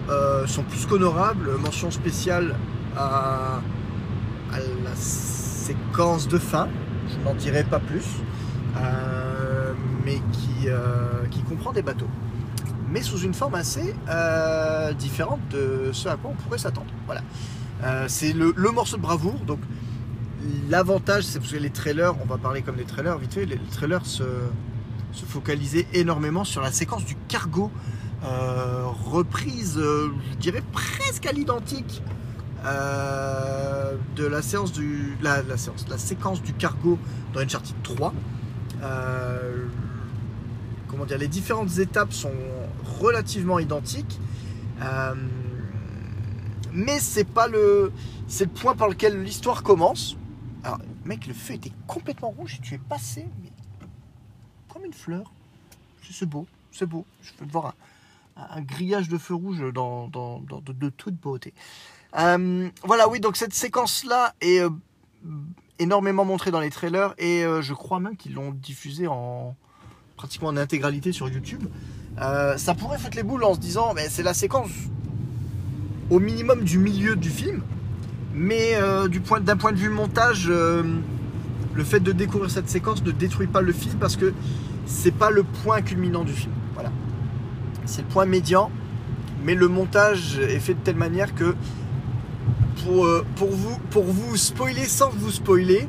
euh, 0.09 0.47
sont 0.47 0.63
plus 0.63 0.85
qu'honorables. 0.85 1.51
Mention 1.59 1.91
spéciale 1.91 2.55
à, 2.97 3.59
la 4.51 4.95
séquence 4.95 6.27
de 6.27 6.37
fin. 6.37 6.67
Je 7.07 7.23
n'en 7.23 7.35
dirai 7.35 7.63
pas 7.63 7.79
plus. 7.79 8.05
Euh, 8.77 9.73
mais 10.05 10.19
qui 10.35 11.43
comprend 11.43 11.71
des 11.71 11.81
bateaux 11.81 12.09
mais 12.93 13.01
sous 13.01 13.17
une 13.17 13.33
forme 13.33 13.55
assez 13.55 13.95
euh, 14.07 14.93
différente 14.93 15.39
de 15.49 15.89
ce 15.91 16.07
à 16.07 16.15
quoi 16.15 16.31
on 16.31 16.43
pourrait 16.43 16.59
s'attendre. 16.59 16.91
Voilà. 17.07 17.21
Euh, 17.83 18.05
c'est 18.07 18.33
le, 18.33 18.53
morceau 18.71 18.97
de 18.97 19.01
bravoure. 19.01 19.39
Donc 19.47 19.59
l'avantage, 20.69 21.23
c'est 21.23 21.39
parce 21.39 21.51
que 21.51 21.57
les 21.57 21.71
trailers, 21.71 22.13
on 22.21 22.25
va 22.25 22.37
parler 22.37 22.61
comme 22.61 22.75
des 22.75 22.85
trailers 22.85 23.17
vite 23.17 23.33
fait, 23.33 23.45
les, 23.45 23.57
trailers 23.71 24.05
se, 24.05 24.23
focalisaient 25.27 25.87
énormément 25.93 26.43
sur 26.43 26.61
la 26.61 26.71
séquence 26.71 27.03
du 27.03 27.15
cargo, 27.27 27.71
euh, 28.23 28.85
reprise, 29.05 29.79
je 29.79 30.37
dirais 30.37 30.63
presque 30.71 31.25
à 31.25 31.31
l'identique 31.31 32.01
de 32.63 34.25
la 34.25 34.41
séance 34.41 34.71
du 34.71 35.17
la, 35.21 35.57
séance, 35.57 35.85
la 35.89 35.97
séquence 35.97 36.41
du 36.41 36.53
cargo 36.53 36.97
dans 37.33 37.41
Uncharted 37.41 37.75
3. 37.83 38.13
Euh, 38.83 39.65
comment 40.93 41.05
dire, 41.05 41.17
les 41.17 41.27
différentes 41.27 41.79
étapes 41.79 42.13
sont 42.13 42.31
relativement 42.99 43.57
identiques. 43.57 44.19
Euh, 44.81 45.15
mais 46.71 46.99
c'est 46.99 47.23
pas 47.23 47.47
le 47.47 47.91
c'est 48.27 48.45
le 48.45 48.51
point 48.51 48.75
par 48.75 48.89
lequel 48.89 49.23
l'histoire 49.23 49.63
commence. 49.63 50.15
Alors, 50.63 50.79
mec, 51.03 51.25
le 51.25 51.33
feu 51.33 51.55
était 51.55 51.71
complètement 51.87 52.29
rouge 52.29 52.59
et 52.59 52.61
tu 52.61 52.75
es 52.75 52.77
passé 52.77 53.25
comme 54.71 54.85
une 54.85 54.93
fleur. 54.93 55.31
C'est 56.11 56.27
beau, 56.27 56.45
c'est 56.71 56.85
beau. 56.85 57.07
Je 57.23 57.31
peux 57.33 57.45
voir 57.45 57.73
un, 58.35 58.61
grillage 58.61 59.09
de 59.09 59.17
feu 59.17 59.33
rouge 59.33 59.63
dans, 59.73 60.07
de, 60.07 60.89
toute 60.89 61.15
beauté. 61.15 61.55
Euh, 62.19 62.69
voilà, 62.83 63.09
oui, 63.09 63.19
donc 63.19 63.35
cette 63.35 63.55
séquence-là 63.55 64.35
est 64.41 64.59
euh, 64.59 64.69
énormément 65.79 66.23
montrée 66.23 66.51
dans 66.51 66.59
les 66.59 66.69
trailers 66.69 67.15
et 67.17 67.43
je 67.61 67.73
crois 67.73 67.99
même 67.99 68.15
qu'ils 68.15 68.35
l'ont 68.35 68.51
diffusée 68.51 69.07
en 69.07 69.55
pratiquement 70.15 70.49
en 70.49 70.57
intégralité 70.57 71.11
sur 71.11 71.29
YouTube. 71.29 71.63
Euh, 72.21 72.57
ça 72.57 72.75
pourrait 72.75 72.97
foutre 72.97 73.17
les 73.17 73.23
boules 73.23 73.43
en 73.43 73.53
se 73.53 73.59
disant, 73.59 73.93
mais 73.95 74.07
c'est 74.09 74.23
la 74.23 74.33
séquence 74.33 74.69
au 76.09 76.19
minimum 76.19 76.63
du 76.63 76.77
milieu 76.77 77.15
du 77.15 77.29
film, 77.29 77.61
mais 78.33 78.73
euh, 78.75 79.07
d'un 79.41 79.57
point 79.57 79.71
de 79.71 79.77
vue 79.77 79.89
montage, 79.89 80.45
euh, 80.47 80.83
le 81.73 81.83
fait 81.83 81.99
de 81.99 82.11
découvrir 82.11 82.51
cette 82.51 82.69
séquence 82.69 83.03
ne 83.03 83.11
détruit 83.11 83.47
pas 83.47 83.61
le 83.61 83.73
film 83.73 83.95
parce 83.99 84.15
que 84.15 84.33
c'est 84.85 85.15
pas 85.15 85.31
le 85.31 85.43
point 85.43 85.81
culminant 85.81 86.23
du 86.23 86.33
film. 86.33 86.53
Voilà, 86.75 86.91
c'est 87.85 88.01
le 88.01 88.07
point 88.07 88.25
médian, 88.25 88.69
mais 89.43 89.55
le 89.55 89.67
montage 89.67 90.37
est 90.37 90.59
fait 90.59 90.75
de 90.75 90.79
telle 90.79 90.97
manière 90.97 91.33
que 91.33 91.55
pour, 92.83 93.05
vous 93.49 93.77
pour 93.91 94.03
vous 94.03 94.35
spoiler 94.35 94.83
sans 94.85 95.09
vous 95.09 95.31
spoiler, 95.31 95.87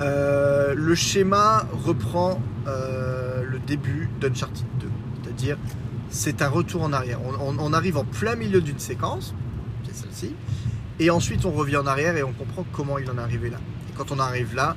le 0.00 0.94
schéma 0.94 1.66
reprend 1.84 2.38
euh, 2.66 3.42
le 3.44 3.58
début 3.58 4.08
d'Uncharted 4.20 4.64
2. 4.80 4.88
C'est-à-dire, 5.22 5.58
c'est 6.08 6.42
un 6.42 6.48
retour 6.48 6.82
en 6.82 6.92
arrière. 6.92 7.18
On, 7.22 7.72
arrive 7.72 7.98
en 7.98 8.04
plein 8.04 8.36
milieu 8.36 8.60
d'une 8.60 8.78
séquence, 8.78 9.34
c'est 9.84 9.94
celle-ci, 9.94 10.34
et 10.98 11.10
ensuite 11.10 11.44
on 11.44 11.50
revient 11.50 11.76
en 11.76 11.86
arrière 11.86 12.16
et 12.16 12.22
on 12.22 12.32
comprend 12.32 12.64
comment 12.72 12.98
il 12.98 13.10
en 13.10 13.18
est 13.18 13.20
arrivé 13.20 13.50
là. 13.50 13.58
Et 13.90 13.96
quand 13.96 14.12
on 14.12 14.18
arrive 14.18 14.54
là, 14.54 14.76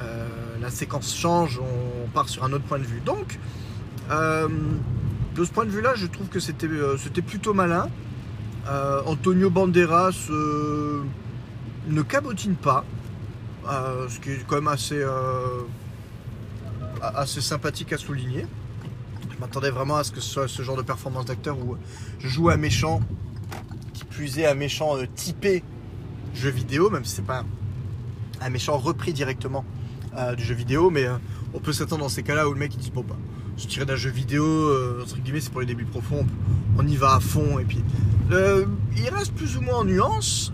euh, 0.00 0.28
la 0.60 0.70
séquence 0.70 1.14
change, 1.14 1.60
on 1.60 2.08
part 2.08 2.28
sur 2.28 2.44
un 2.44 2.52
autre 2.52 2.64
point 2.64 2.78
de 2.78 2.84
vue. 2.84 3.00
Donc, 3.04 3.38
euh, 4.10 4.48
de 5.34 5.44
ce 5.44 5.50
point 5.50 5.64
de 5.64 5.70
vue-là, 5.70 5.94
je 5.96 6.06
trouve 6.06 6.28
que 6.28 6.40
c'était 6.40 7.22
plutôt 7.22 7.52
malin. 7.52 7.88
Antonio 9.06 9.50
Banderas 9.50 10.28
ne 11.88 12.02
cabotine 12.02 12.54
pas, 12.54 12.84
ce 13.66 14.20
qui 14.20 14.30
est 14.30 14.46
quand 14.46 14.56
même 14.56 14.68
assez, 14.68 15.02
assez 17.02 17.40
sympathique 17.40 17.92
à 17.92 17.98
souligner. 17.98 18.46
Je 19.32 19.38
m'attendais 19.38 19.70
vraiment 19.70 19.96
à 19.96 20.04
ce 20.04 20.12
que 20.12 20.20
ce 20.20 20.28
soit 20.28 20.48
ce 20.48 20.62
genre 20.62 20.76
de 20.76 20.82
performance 20.82 21.24
d'acteur 21.24 21.58
où 21.58 21.76
je 22.18 22.28
joue 22.28 22.50
un 22.50 22.56
méchant, 22.56 23.00
qui 23.92 24.40
est 24.40 24.46
un 24.46 24.54
méchant 24.54 24.96
euh, 24.96 25.06
typé 25.14 25.62
jeu 26.34 26.50
vidéo, 26.50 26.90
même 26.90 27.04
si 27.04 27.16
c'est 27.16 27.24
pas 27.24 27.44
un 28.40 28.50
méchant 28.50 28.76
repris 28.76 29.12
directement 29.12 29.64
euh, 30.16 30.34
du 30.34 30.44
jeu 30.44 30.54
vidéo, 30.54 30.90
mais 30.90 31.04
euh, 31.04 31.16
on 31.54 31.58
peut 31.58 31.72
s'attendre 31.72 32.02
dans 32.02 32.08
ces 32.08 32.22
cas-là 32.22 32.48
où 32.48 32.52
le 32.52 32.58
mec 32.58 32.74
il 32.74 32.80
dit 32.80 32.90
bon 32.90 33.04
bah 33.06 33.16
je 33.56 33.66
tiré 33.66 33.84
d'un 33.84 33.96
jeu 33.96 34.10
vidéo, 34.10 34.44
entre 35.02 35.18
guillemets 35.18 35.40
c'est 35.40 35.50
pour 35.50 35.60
les 35.60 35.66
débuts 35.66 35.84
profonds, 35.84 36.26
on 36.78 36.86
y 36.86 36.96
va 36.96 37.16
à 37.16 37.20
fond 37.20 37.58
et 37.58 37.64
puis 37.64 37.82
il 38.30 39.08
reste 39.10 39.34
plus 39.34 39.58
ou 39.58 39.60
moins 39.60 39.78
en 39.78 39.84
nuance 39.84 40.50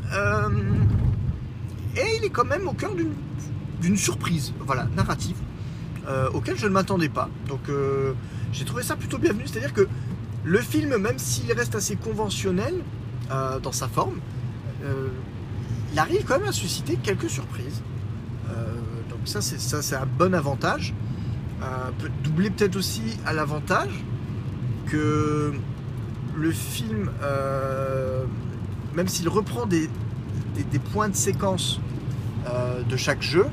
et 1.96 2.16
il 2.18 2.24
est 2.24 2.30
quand 2.30 2.44
même 2.44 2.66
au 2.66 2.72
cœur 2.72 2.92
d'une 3.80 3.96
surprise, 3.96 4.52
voilà, 4.60 4.88
narrative, 4.96 5.36
euh, 6.08 6.28
auquel 6.32 6.56
je 6.56 6.66
ne 6.66 6.72
m'attendais 6.72 7.08
pas. 7.08 7.28
Donc 7.48 7.60
euh, 7.68 8.12
j'ai 8.52 8.64
trouvé 8.64 8.82
ça 8.82 8.96
plutôt 8.96 9.18
bienvenu, 9.18 9.44
c'est-à-dire 9.46 9.72
que 9.72 9.86
le 10.44 10.58
film, 10.60 10.96
même 10.96 11.18
s'il 11.18 11.52
reste 11.52 11.74
assez 11.74 11.96
conventionnel 11.96 12.74
euh, 13.30 13.58
dans 13.60 13.72
sa 13.72 13.88
forme, 13.88 14.14
il 15.92 15.98
arrive 15.98 16.24
quand 16.24 16.38
même 16.38 16.48
à 16.48 16.52
susciter 16.52 16.96
quelques 17.02 17.28
surprises. 17.30 17.82
Donc 19.10 19.18
ça 19.24 19.40
c'est 19.40 19.58
ça 19.58 19.82
c'est 19.82 19.96
un 19.96 20.06
bon 20.06 20.34
avantage. 20.34 20.94
Peut 21.98 22.10
doubler 22.22 22.50
peut-être 22.50 22.76
aussi 22.76 23.02
à 23.24 23.32
l'avantage 23.32 24.04
que 24.86 25.52
le 26.36 26.50
film, 26.52 27.10
même 28.94 29.08
s'il 29.08 29.28
reprend 29.28 29.66
des, 29.66 29.88
des- 30.54 30.64
des 30.64 30.78
points 30.78 31.08
de 31.08 31.16
séquence 31.16 31.80
de 32.88 32.96
chaque 32.96 33.22
jeu, 33.22 33.46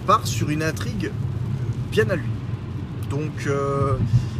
part 0.00 0.26
sur 0.26 0.50
une 0.50 0.62
intrigue 0.62 1.10
bien 1.90 2.08
à 2.10 2.16
lui. 2.16 2.30
Donc 3.10 3.46
euh, 3.46 3.94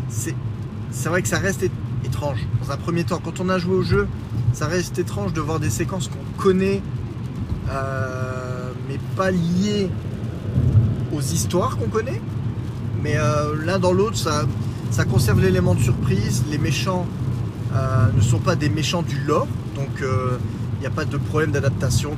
c'est 0.09 1.09
vrai 1.09 1.23
que 1.23 1.29
ça 1.29 1.39
reste 1.39 1.65
étrange. 2.05 2.47
Dans 2.63 2.73
un 2.73 2.77
premier 2.77 3.05
temps, 3.05 3.21
quand 3.23 3.41
on 3.41 3.49
a 3.49 3.59
joué 3.59 3.77
au 3.77 3.83
jeu, 3.83 4.09
ça 4.53 4.67
reste 4.67 4.99
étrange 4.99 5.33
de 5.33 5.41
voir 5.41 5.61
des 5.61 5.71
séquences 5.71 6.09
qu'on 6.09 6.43
connaît, 6.43 6.83
euh, 7.71 8.71
mais 8.89 8.99
pas 9.17 9.31
liées 9.31 9.91
aux 11.13 11.21
histoires 11.21 11.77
qu'on 11.77 11.89
connaît. 11.89 12.21
Mais 13.03 13.17
euh, 13.17 13.55
l'un 13.65 13.79
dans 13.79 13.93
l'autre, 13.93 14.17
ça, 14.17 14.45
ça 14.91 15.05
conserve 15.05 15.41
l'élément 15.41 15.75
de 15.75 15.81
surprise. 15.81 16.45
Les 16.51 16.59
méchants 16.59 17.07
ne 18.17 18.21
sont 18.21 18.41
pas 18.41 18.57
des 18.57 18.69
méchants 18.69 19.03
du 19.03 19.21
lore, 19.21 19.47
donc 19.77 20.03
il 20.03 20.81
n'y 20.81 20.87
a 20.87 20.91
pas 20.91 21.05
de 21.05 21.17
problème 21.17 21.53
d'adaptation. 21.53 22.17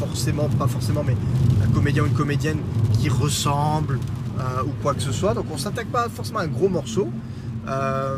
Forcément, 0.00 0.48
pas 0.48 0.66
forcément, 0.66 1.04
mais 1.06 1.16
un 1.62 1.70
comédien 1.72 2.02
ou 2.02 2.06
une 2.06 2.14
comédienne 2.14 2.60
qui 2.98 3.08
ressemble 3.10 3.98
euh, 4.38 4.62
ou 4.64 4.72
quoi 4.82 4.94
que 4.94 5.02
ce 5.02 5.12
soit. 5.12 5.34
Donc 5.34 5.46
on 5.52 5.58
s'attaque 5.58 5.88
pas 5.88 6.08
forcément 6.08 6.38
à 6.38 6.44
un 6.44 6.48
gros 6.48 6.68
morceau. 6.68 7.10
Euh, 7.68 8.16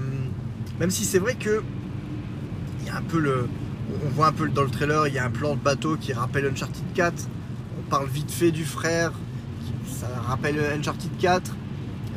même 0.79 0.91
si 0.91 1.05
c'est 1.05 1.19
vrai 1.19 1.35
que 1.35 1.63
il 2.81 2.87
y 2.87 2.91
a 2.91 2.97
un 2.97 3.03
peu 3.03 3.19
le. 3.19 3.49
On 4.07 4.09
voit 4.11 4.29
un 4.29 4.33
peu 4.33 4.49
dans 4.49 4.63
le 4.63 4.71
trailer, 4.71 5.09
il 5.09 5.15
y 5.15 5.19
a 5.19 5.25
un 5.25 5.31
plan 5.31 5.55
de 5.55 5.61
bateau 5.61 5.97
qui 5.97 6.13
rappelle 6.13 6.47
Uncharted 6.47 6.85
4. 6.95 7.29
On 7.79 7.91
parle 7.91 8.07
vite 8.07 8.31
fait 8.31 8.53
du 8.53 8.65
frère, 8.65 9.13
ça 9.87 10.07
rappelle 10.27 10.59
Uncharted 10.79 11.11
4. 11.19 11.53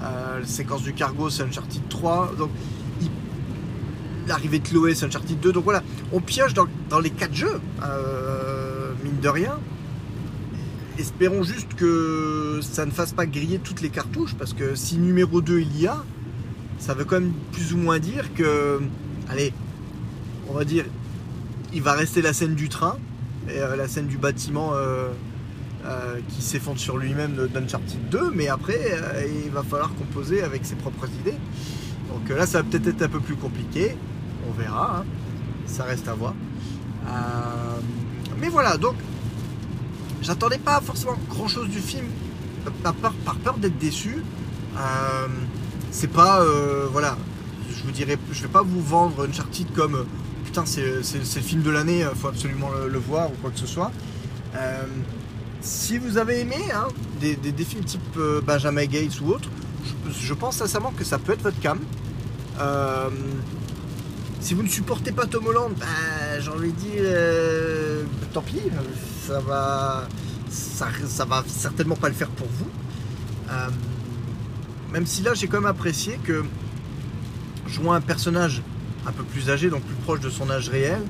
Euh, 0.03 0.39
la 0.41 0.45
séquence 0.45 0.83
du 0.83 0.93
cargo, 0.93 1.29
c'est 1.29 1.43
Uncharted 1.43 1.81
3. 1.89 2.33
Donc, 2.37 2.51
l'arrivée 4.27 4.59
de 4.59 4.67
Chloé, 4.67 4.95
c'est 4.95 5.05
Uncharted 5.05 5.39
2. 5.39 5.51
Donc 5.51 5.63
voilà, 5.63 5.81
on 6.13 6.21
pioche 6.21 6.53
dans, 6.53 6.99
les 6.99 7.09
4 7.09 7.33
jeux, 7.33 7.59
rien. 9.29 9.59
Espérons 10.97 11.43
juste 11.43 11.73
que 11.73 12.59
ça 12.61 12.85
ne 12.85 12.91
fasse 12.91 13.13
pas 13.13 13.25
griller 13.25 13.59
toutes 13.59 13.81
les 13.81 13.89
cartouches, 13.89 14.35
parce 14.35 14.53
que 14.53 14.75
si 14.75 14.97
numéro 14.97 15.41
2 15.41 15.59
il 15.59 15.81
y 15.81 15.87
a, 15.87 16.03
ça 16.79 16.93
veut 16.93 17.05
quand 17.05 17.19
même 17.19 17.33
plus 17.51 17.73
ou 17.73 17.77
moins 17.77 17.99
dire 17.99 18.33
que, 18.33 18.79
allez, 19.29 19.53
on 20.49 20.53
va 20.53 20.63
dire, 20.63 20.85
il 21.73 21.81
va 21.81 21.93
rester 21.93 22.21
la 22.21 22.33
scène 22.33 22.55
du 22.55 22.69
train 22.69 22.95
et 23.49 23.59
euh, 23.59 23.75
la 23.75 23.87
scène 23.87 24.07
du 24.07 24.17
bâtiment 24.17 24.71
euh, 24.73 25.09
euh, 25.85 26.19
qui 26.29 26.41
s'effondre 26.41 26.79
sur 26.79 26.97
lui-même 26.97 27.47
d'Uncharted 27.53 28.09
2, 28.09 28.31
mais 28.33 28.47
après, 28.47 28.97
il 29.45 29.51
va 29.51 29.63
falloir 29.63 29.93
composer 29.95 30.41
avec 30.41 30.65
ses 30.65 30.75
propres 30.75 31.07
idées. 31.21 31.37
Donc 32.09 32.35
là, 32.35 32.45
ça 32.45 32.59
va 32.59 32.63
peut-être 32.63 32.87
être 32.87 33.01
un 33.01 33.09
peu 33.09 33.19
plus 33.19 33.35
compliqué, 33.35 33.95
on 34.49 34.53
verra, 34.53 34.99
hein. 34.99 35.05
ça 35.65 35.83
reste 35.83 36.07
à 36.07 36.13
voir. 36.13 36.33
mais 38.39 38.49
voilà, 38.49 38.77
donc, 38.77 38.95
j'attendais 40.21 40.57
pas 40.57 40.81
forcément 40.81 41.15
grand-chose 41.29 41.69
du 41.69 41.79
film, 41.79 42.05
par 42.83 42.93
peur, 42.93 43.57
d'être 43.57 43.77
déçu 43.77 44.23
c'est 45.91 46.11
pas 46.11 46.43
voilà 46.91 47.17
je 47.69 47.83
vous 47.83 47.91
dirais 47.91 48.17
je 48.31 48.41
vais 48.41 48.47
pas 48.49 48.63
vous 48.63 48.81
vendre 48.81 49.27
Uncharted 49.27 49.67
comme 49.73 50.05
c'est 50.63 50.81
le 50.81 51.41
film 51.41 51.63
de 51.63 51.71
l'année, 51.71 52.03
euh, 52.03 52.15
faut 52.15 52.27
absolument 52.27 52.69
le, 52.87 52.97
voir 52.97 53.29
ou 53.29 53.33
quoi 53.41 53.51
que 53.51 53.59
ce 53.59 53.67
soit. 53.67 53.91
Euh, 54.55 54.83
si 55.61 55.97
vous 55.97 56.17
avez 56.17 56.39
aimé 56.39 56.57
hein, 56.73 56.87
des, 57.19 57.35
films 57.65 57.83
type 57.83 58.01
euh, 58.17 58.39
Benjamin 58.41 58.85
Gates 58.85 59.19
ou 59.21 59.31
autre, 59.31 59.49
je, 60.09 60.33
pense 60.33 60.57
sincèrement 60.57 60.91
que 60.91 61.03
ça 61.03 61.17
peut 61.17 61.33
être 61.33 61.41
votre 61.41 61.59
cam. 61.59 61.79
Si 64.41 64.53
vous 64.53 64.63
ne 64.63 64.67
supportez 64.67 65.11
pas 65.11 65.25
Tom 65.25 65.47
Holland, 65.47 65.73
ben, 65.77 66.39
j'ai 66.39 66.49
envie 66.51 66.71
de 66.71 66.77
dire, 66.77 68.07
tant 68.33 68.41
pis, 68.41 68.61
ça 69.27 69.39
va, 69.39 70.07
ça, 70.49 71.25
va 71.25 71.43
certainement 71.47 71.95
pas 71.95 72.09
le 72.09 72.15
faire 72.15 72.29
pour 72.29 72.47
vous. 72.47 72.69
même 74.91 75.05
si 75.05 75.23
là, 75.23 75.33
j'ai 75.33 75.47
quand 75.47 75.61
même 75.61 75.69
apprécié 75.69 76.19
que 76.23 76.43
jouant 77.67 77.93
un 77.93 78.01
personnage 78.01 78.61
un 79.07 79.11
peu 79.11 79.23
plus 79.23 79.49
âgé, 79.49 79.69
donc 79.69 79.83
plus 79.83 79.95
proche 79.95 80.19
de 80.19 80.29
son 80.29 80.49
âge 80.49 80.69
réel. 80.69 81.01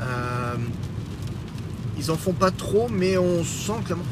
Euh, 0.00 0.54
ils 1.98 2.10
en 2.10 2.16
font 2.16 2.32
pas 2.32 2.50
trop, 2.50 2.88
mais 2.88 3.18
on 3.18 3.44
sent 3.44 3.80
clairement. 3.84 4.04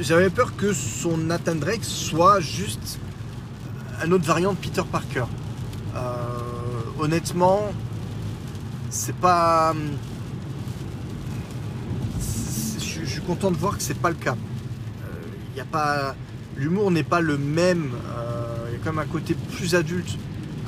J'avais 0.00 0.30
peur 0.30 0.56
que 0.56 0.72
son 0.72 1.16
Nathan 1.16 1.56
Drake 1.56 1.84
soit 1.84 2.40
juste 2.40 2.98
un 4.02 4.10
autre 4.12 4.24
variant 4.24 4.52
de 4.52 4.58
Peter 4.58 4.82
Parker. 4.90 5.24
Euh, 5.94 5.98
honnêtement, 6.98 7.72
c'est 8.90 9.14
pas. 9.14 9.74
Je 12.78 13.04
suis 13.04 13.20
content 13.22 13.50
de 13.50 13.56
voir 13.56 13.76
que 13.76 13.82
c'est 13.82 13.98
pas 13.98 14.10
le 14.10 14.16
cas. 14.16 14.36
Il 15.54 15.60
euh, 15.60 15.62
a 15.62 15.66
pas. 15.66 16.14
L'humour 16.56 16.90
n'est 16.90 17.04
pas 17.04 17.20
le 17.20 17.38
même. 17.38 17.90
Il 18.68 18.72
y 18.72 18.76
a 18.76 18.78
quand 18.84 18.92
même 18.92 18.98
un 18.98 19.10
côté 19.10 19.34
plus 19.56 19.74
adulte 19.74 20.18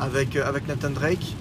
avec, 0.01 0.37
euh, 0.37 0.53
Nathan 0.67 0.91
Drake. 0.91 1.37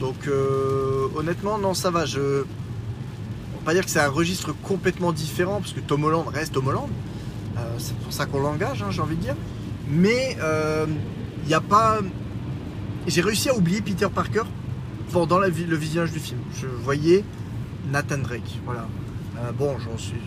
Donc 0.00 0.26
euh, 0.26 1.08
honnêtement, 1.16 1.58
non, 1.58 1.74
ça 1.74 1.90
va. 1.90 2.04
Je... 2.06 2.20
On 2.20 3.58
va 3.58 3.64
pas 3.64 3.74
dire 3.74 3.84
que 3.84 3.90
c'est 3.90 4.00
un 4.00 4.08
registre 4.08 4.54
complètement 4.62 5.12
différent, 5.12 5.60
parce 5.60 5.72
que 5.72 5.80
Tom 5.80 6.04
Holland 6.04 6.26
reste 6.28 6.54
Tom 6.54 6.68
Holland. 6.68 6.88
Euh, 7.56 7.60
c'est 7.78 7.96
pour 7.96 8.12
ça 8.12 8.26
qu'on 8.26 8.40
l'engage, 8.40 8.82
hein, 8.82 8.90
j'ai 8.90 9.02
envie 9.02 9.16
de 9.16 9.22
dire. 9.22 9.36
Mais 9.90 10.36
il 11.42 11.48
n'y 11.48 11.54
a 11.54 11.60
pas... 11.60 11.98
J'ai 13.08 13.20
réussi 13.20 13.48
à 13.48 13.54
oublier 13.54 13.80
Peter 13.80 14.08
Parker 14.14 14.42
pendant 15.12 15.38
le 15.38 15.48
visionnage 15.48 16.12
du 16.12 16.18
film. 16.18 16.38
Je 16.54 16.66
voyais 16.66 17.24
Nathan 17.90 18.18
Drake. 18.18 18.60
Voilà. 18.64 18.86
bon, 19.58 19.78
j'en 19.78 19.96
suis, 19.96 20.20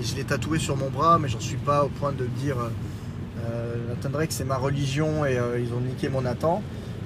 je 0.00 0.14
l'ai 0.14 0.24
tatoué 0.24 0.58
sur 0.58 0.76
mon 0.76 0.88
bras, 0.88 1.18
mais 1.18 1.28
j'en 1.28 1.40
suis 1.40 1.56
pas 1.56 1.84
au 1.84 1.88
point 1.88 2.12
de 2.12 2.26
dire 2.26 2.56
Nathan 3.88 4.10
Drake 4.10 4.32
c'est 4.32 4.44
ma 4.44 4.56
religion 4.56 5.26
et 5.26 5.38
ils 5.58 5.72
ont 5.72 5.80
niqué 5.80 6.08
mon 6.08 6.22
Nathan 6.22 6.62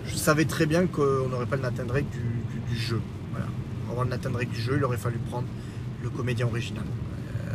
je 0.06 0.16
savais 0.16 0.44
très 0.44 0.66
bien 0.66 0.86
qu'on 0.86 1.28
n'aurait 1.28 1.46
pas 1.46 1.56
le 1.56 1.62
Nathan 1.62 1.84
Drake 1.84 2.06
du, 2.10 2.76
jeu. 2.76 3.00
Voilà. 3.30 3.46
Pour 3.82 3.90
avoir 3.92 4.04
le 4.04 4.10
Nathan 4.10 4.30
Drake 4.30 4.50
du 4.50 4.60
jeu, 4.60 4.74
il 4.76 4.84
aurait 4.84 4.96
fallu 4.96 5.18
prendre 5.30 5.46
le 6.02 6.10
comédien 6.10 6.46
original. 6.46 6.84
Euh, 6.84 7.54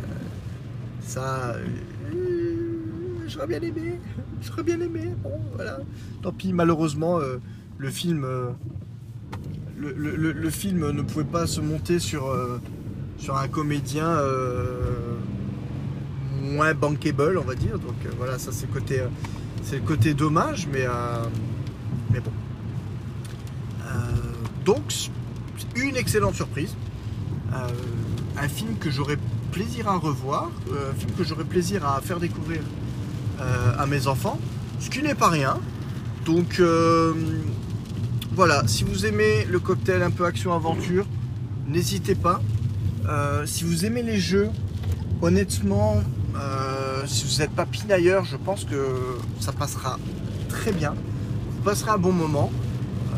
ça, 1.00 1.56
euh, 1.56 3.26
j'aurais 3.26 3.46
bien 3.46 3.60
aimé. 3.60 3.98
J'aurais 4.40 4.62
bien 4.62 4.80
aimé. 4.80 5.10
Bon, 5.22 5.40
voilà. 5.54 5.78
Tant 6.22 6.32
pis, 6.32 6.52
malheureusement, 6.52 7.18
euh, 7.18 7.38
le 7.78 7.90
film. 7.90 8.26
Le, 9.76 10.50
film 10.50 10.90
ne 10.90 11.02
pouvait 11.02 11.24
pas 11.24 11.46
se 11.46 11.60
monter 11.60 12.00
sur, 12.00 12.34
sur 13.18 13.36
un 13.36 13.46
comédien 13.46 14.18
moins 16.42 16.74
bankable, 16.74 17.38
on 17.38 17.44
va 17.44 17.54
dire. 17.54 17.78
Donc 17.78 17.94
voilà, 18.16 18.38
ça 18.38 18.50
c'est 18.50 18.68
côté, 18.70 19.00
c'est 19.62 19.76
le 19.76 19.82
côté 19.82 20.14
dommage, 20.14 20.68
mais 20.72 20.86
bon. 22.20 22.32
Euh, 23.88 23.92
donc, 24.64 24.92
une 25.76 25.96
excellente 25.96 26.34
surprise. 26.34 26.74
Euh, 27.52 27.68
un 28.40 28.48
film 28.48 28.76
que 28.78 28.90
j'aurais 28.90 29.18
plaisir 29.52 29.88
à 29.88 29.96
revoir, 29.96 30.50
euh, 30.70 30.90
un 30.90 30.94
film 30.94 31.12
que 31.12 31.24
j'aurais 31.24 31.44
plaisir 31.44 31.86
à 31.86 32.00
faire 32.00 32.20
découvrir 32.20 32.60
à 33.78 33.86
mes 33.86 34.08
enfants, 34.08 34.36
ce 34.80 34.90
qui 34.90 35.00
n'est 35.00 35.14
pas 35.14 35.28
rien. 35.28 35.60
Donc 36.26 36.60
voilà, 38.32 38.62
si 38.66 38.84
vous 38.84 39.06
aimez 39.06 39.44
le 39.48 39.58
cocktail 39.58 40.02
un 40.02 40.10
peu 40.10 40.24
action-aventure, 40.24 41.06
n'hésitez 41.66 42.14
pas. 42.14 42.40
si 43.46 43.64
vous 43.64 43.84
aimez 43.84 44.02
les 44.02 44.18
jeux, 44.18 44.50
honnêtement, 45.22 46.02
si 47.06 47.24
vous 47.24 47.40
n'êtes 47.40 47.50
pas 47.50 47.66
pinailleur, 47.66 48.24
je 48.24 48.36
pense 48.36 48.64
que 48.64 49.16
ça 49.40 49.52
passera 49.52 49.98
très 50.48 50.72
bien 50.72 50.94
passera 51.68 51.94
un 51.94 51.98
bon 51.98 52.12
moment. 52.12 52.50
Euh, 53.12 53.16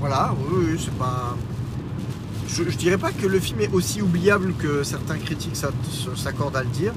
voilà, 0.00 0.34
oui, 0.52 0.76
c'est 0.78 0.94
pas. 0.94 1.36
Je, 2.48 2.64
dirais 2.76 2.98
pas 2.98 3.12
que 3.12 3.26
le 3.26 3.38
film 3.38 3.60
est 3.60 3.72
aussi 3.72 4.02
oubliable 4.02 4.52
que 4.54 4.82
certains 4.82 5.18
critiques 5.18 5.56
s'accordent 5.56 6.56
à 6.56 6.62
le 6.62 6.68
dire. 6.68 6.92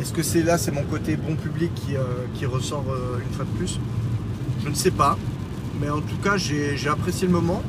Est-ce 0.00 0.12
que 0.12 0.22
c'est 0.22 0.42
là, 0.42 0.58
c'est 0.58 0.70
mon 0.70 0.84
côté 0.84 1.16
bon 1.16 1.34
public 1.34 1.72
qui, 1.74 1.96
euh, 1.96 2.48
ressort 2.48 2.84
euh, 2.88 3.18
une 3.26 3.34
fois 3.34 3.46
de 3.46 3.50
plus? 3.58 3.80
Je 4.62 4.68
ne 4.68 4.74
sais 4.74 4.92
pas. 4.92 5.18
Mais 5.80 5.90
en 5.90 6.00
tout 6.00 6.16
cas, 6.22 6.36
j'ai 6.36 6.88
apprécié 6.88 7.26
le 7.26 7.32
moment 7.32 7.62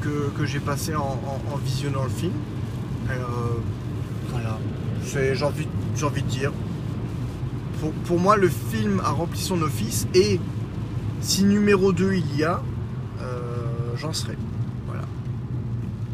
que, 0.00 0.44
j'ai 0.44 0.60
passé 0.60 0.94
en, 0.94 1.18
visionnant 1.64 2.04
le 2.04 2.10
film. 2.10 2.32
voilà. 4.30 4.58
J'ai 5.04 5.42
envie, 5.44 5.68
envie 6.02 6.22
de 6.22 6.28
dire, 6.28 6.52
pour, 8.04 8.18
moi, 8.18 8.36
le 8.36 8.48
film 8.48 9.00
a 9.04 9.10
rempli 9.10 9.40
son 9.40 9.60
office 9.62 10.06
et 10.14 10.40
si 11.20 11.44
numéro 11.44 11.92
2 11.92 12.14
il 12.14 12.36
y 12.36 12.44
a, 12.44 12.62
euh, 13.20 13.36
j'en 13.96 14.12
serai. 14.12 14.36
Voilà. 14.86 15.02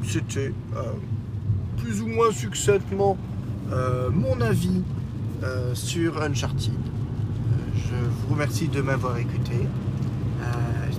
C'était 0.04 0.52
euh, 0.76 0.82
plus 1.78 2.00
ou 2.02 2.06
moins 2.06 2.32
succinctement 2.32 3.16
euh, 3.72 4.10
mon 4.10 4.40
avis 4.40 4.82
sur 5.72 6.20
Uncharted. 6.20 6.74
je 7.74 7.94
vous 7.94 8.34
remercie 8.34 8.68
de 8.68 8.82
m'avoir 8.82 9.16
écouté. 9.16 9.66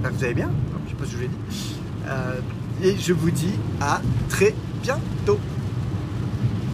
Vous 0.09 0.23
allez 0.23 0.33
bien. 0.33 0.49
Je 0.85 0.89
sais 0.89 0.95
pas 0.95 1.05
que 1.05 1.11
je 1.11 1.17
l'ai 1.17 1.27
dit. 1.27 2.87
et 2.87 2.97
je 2.97 3.13
vous 3.13 3.31
dis 3.31 3.53
à 3.79 4.01
très 4.29 4.53
bientôt. 4.81 5.39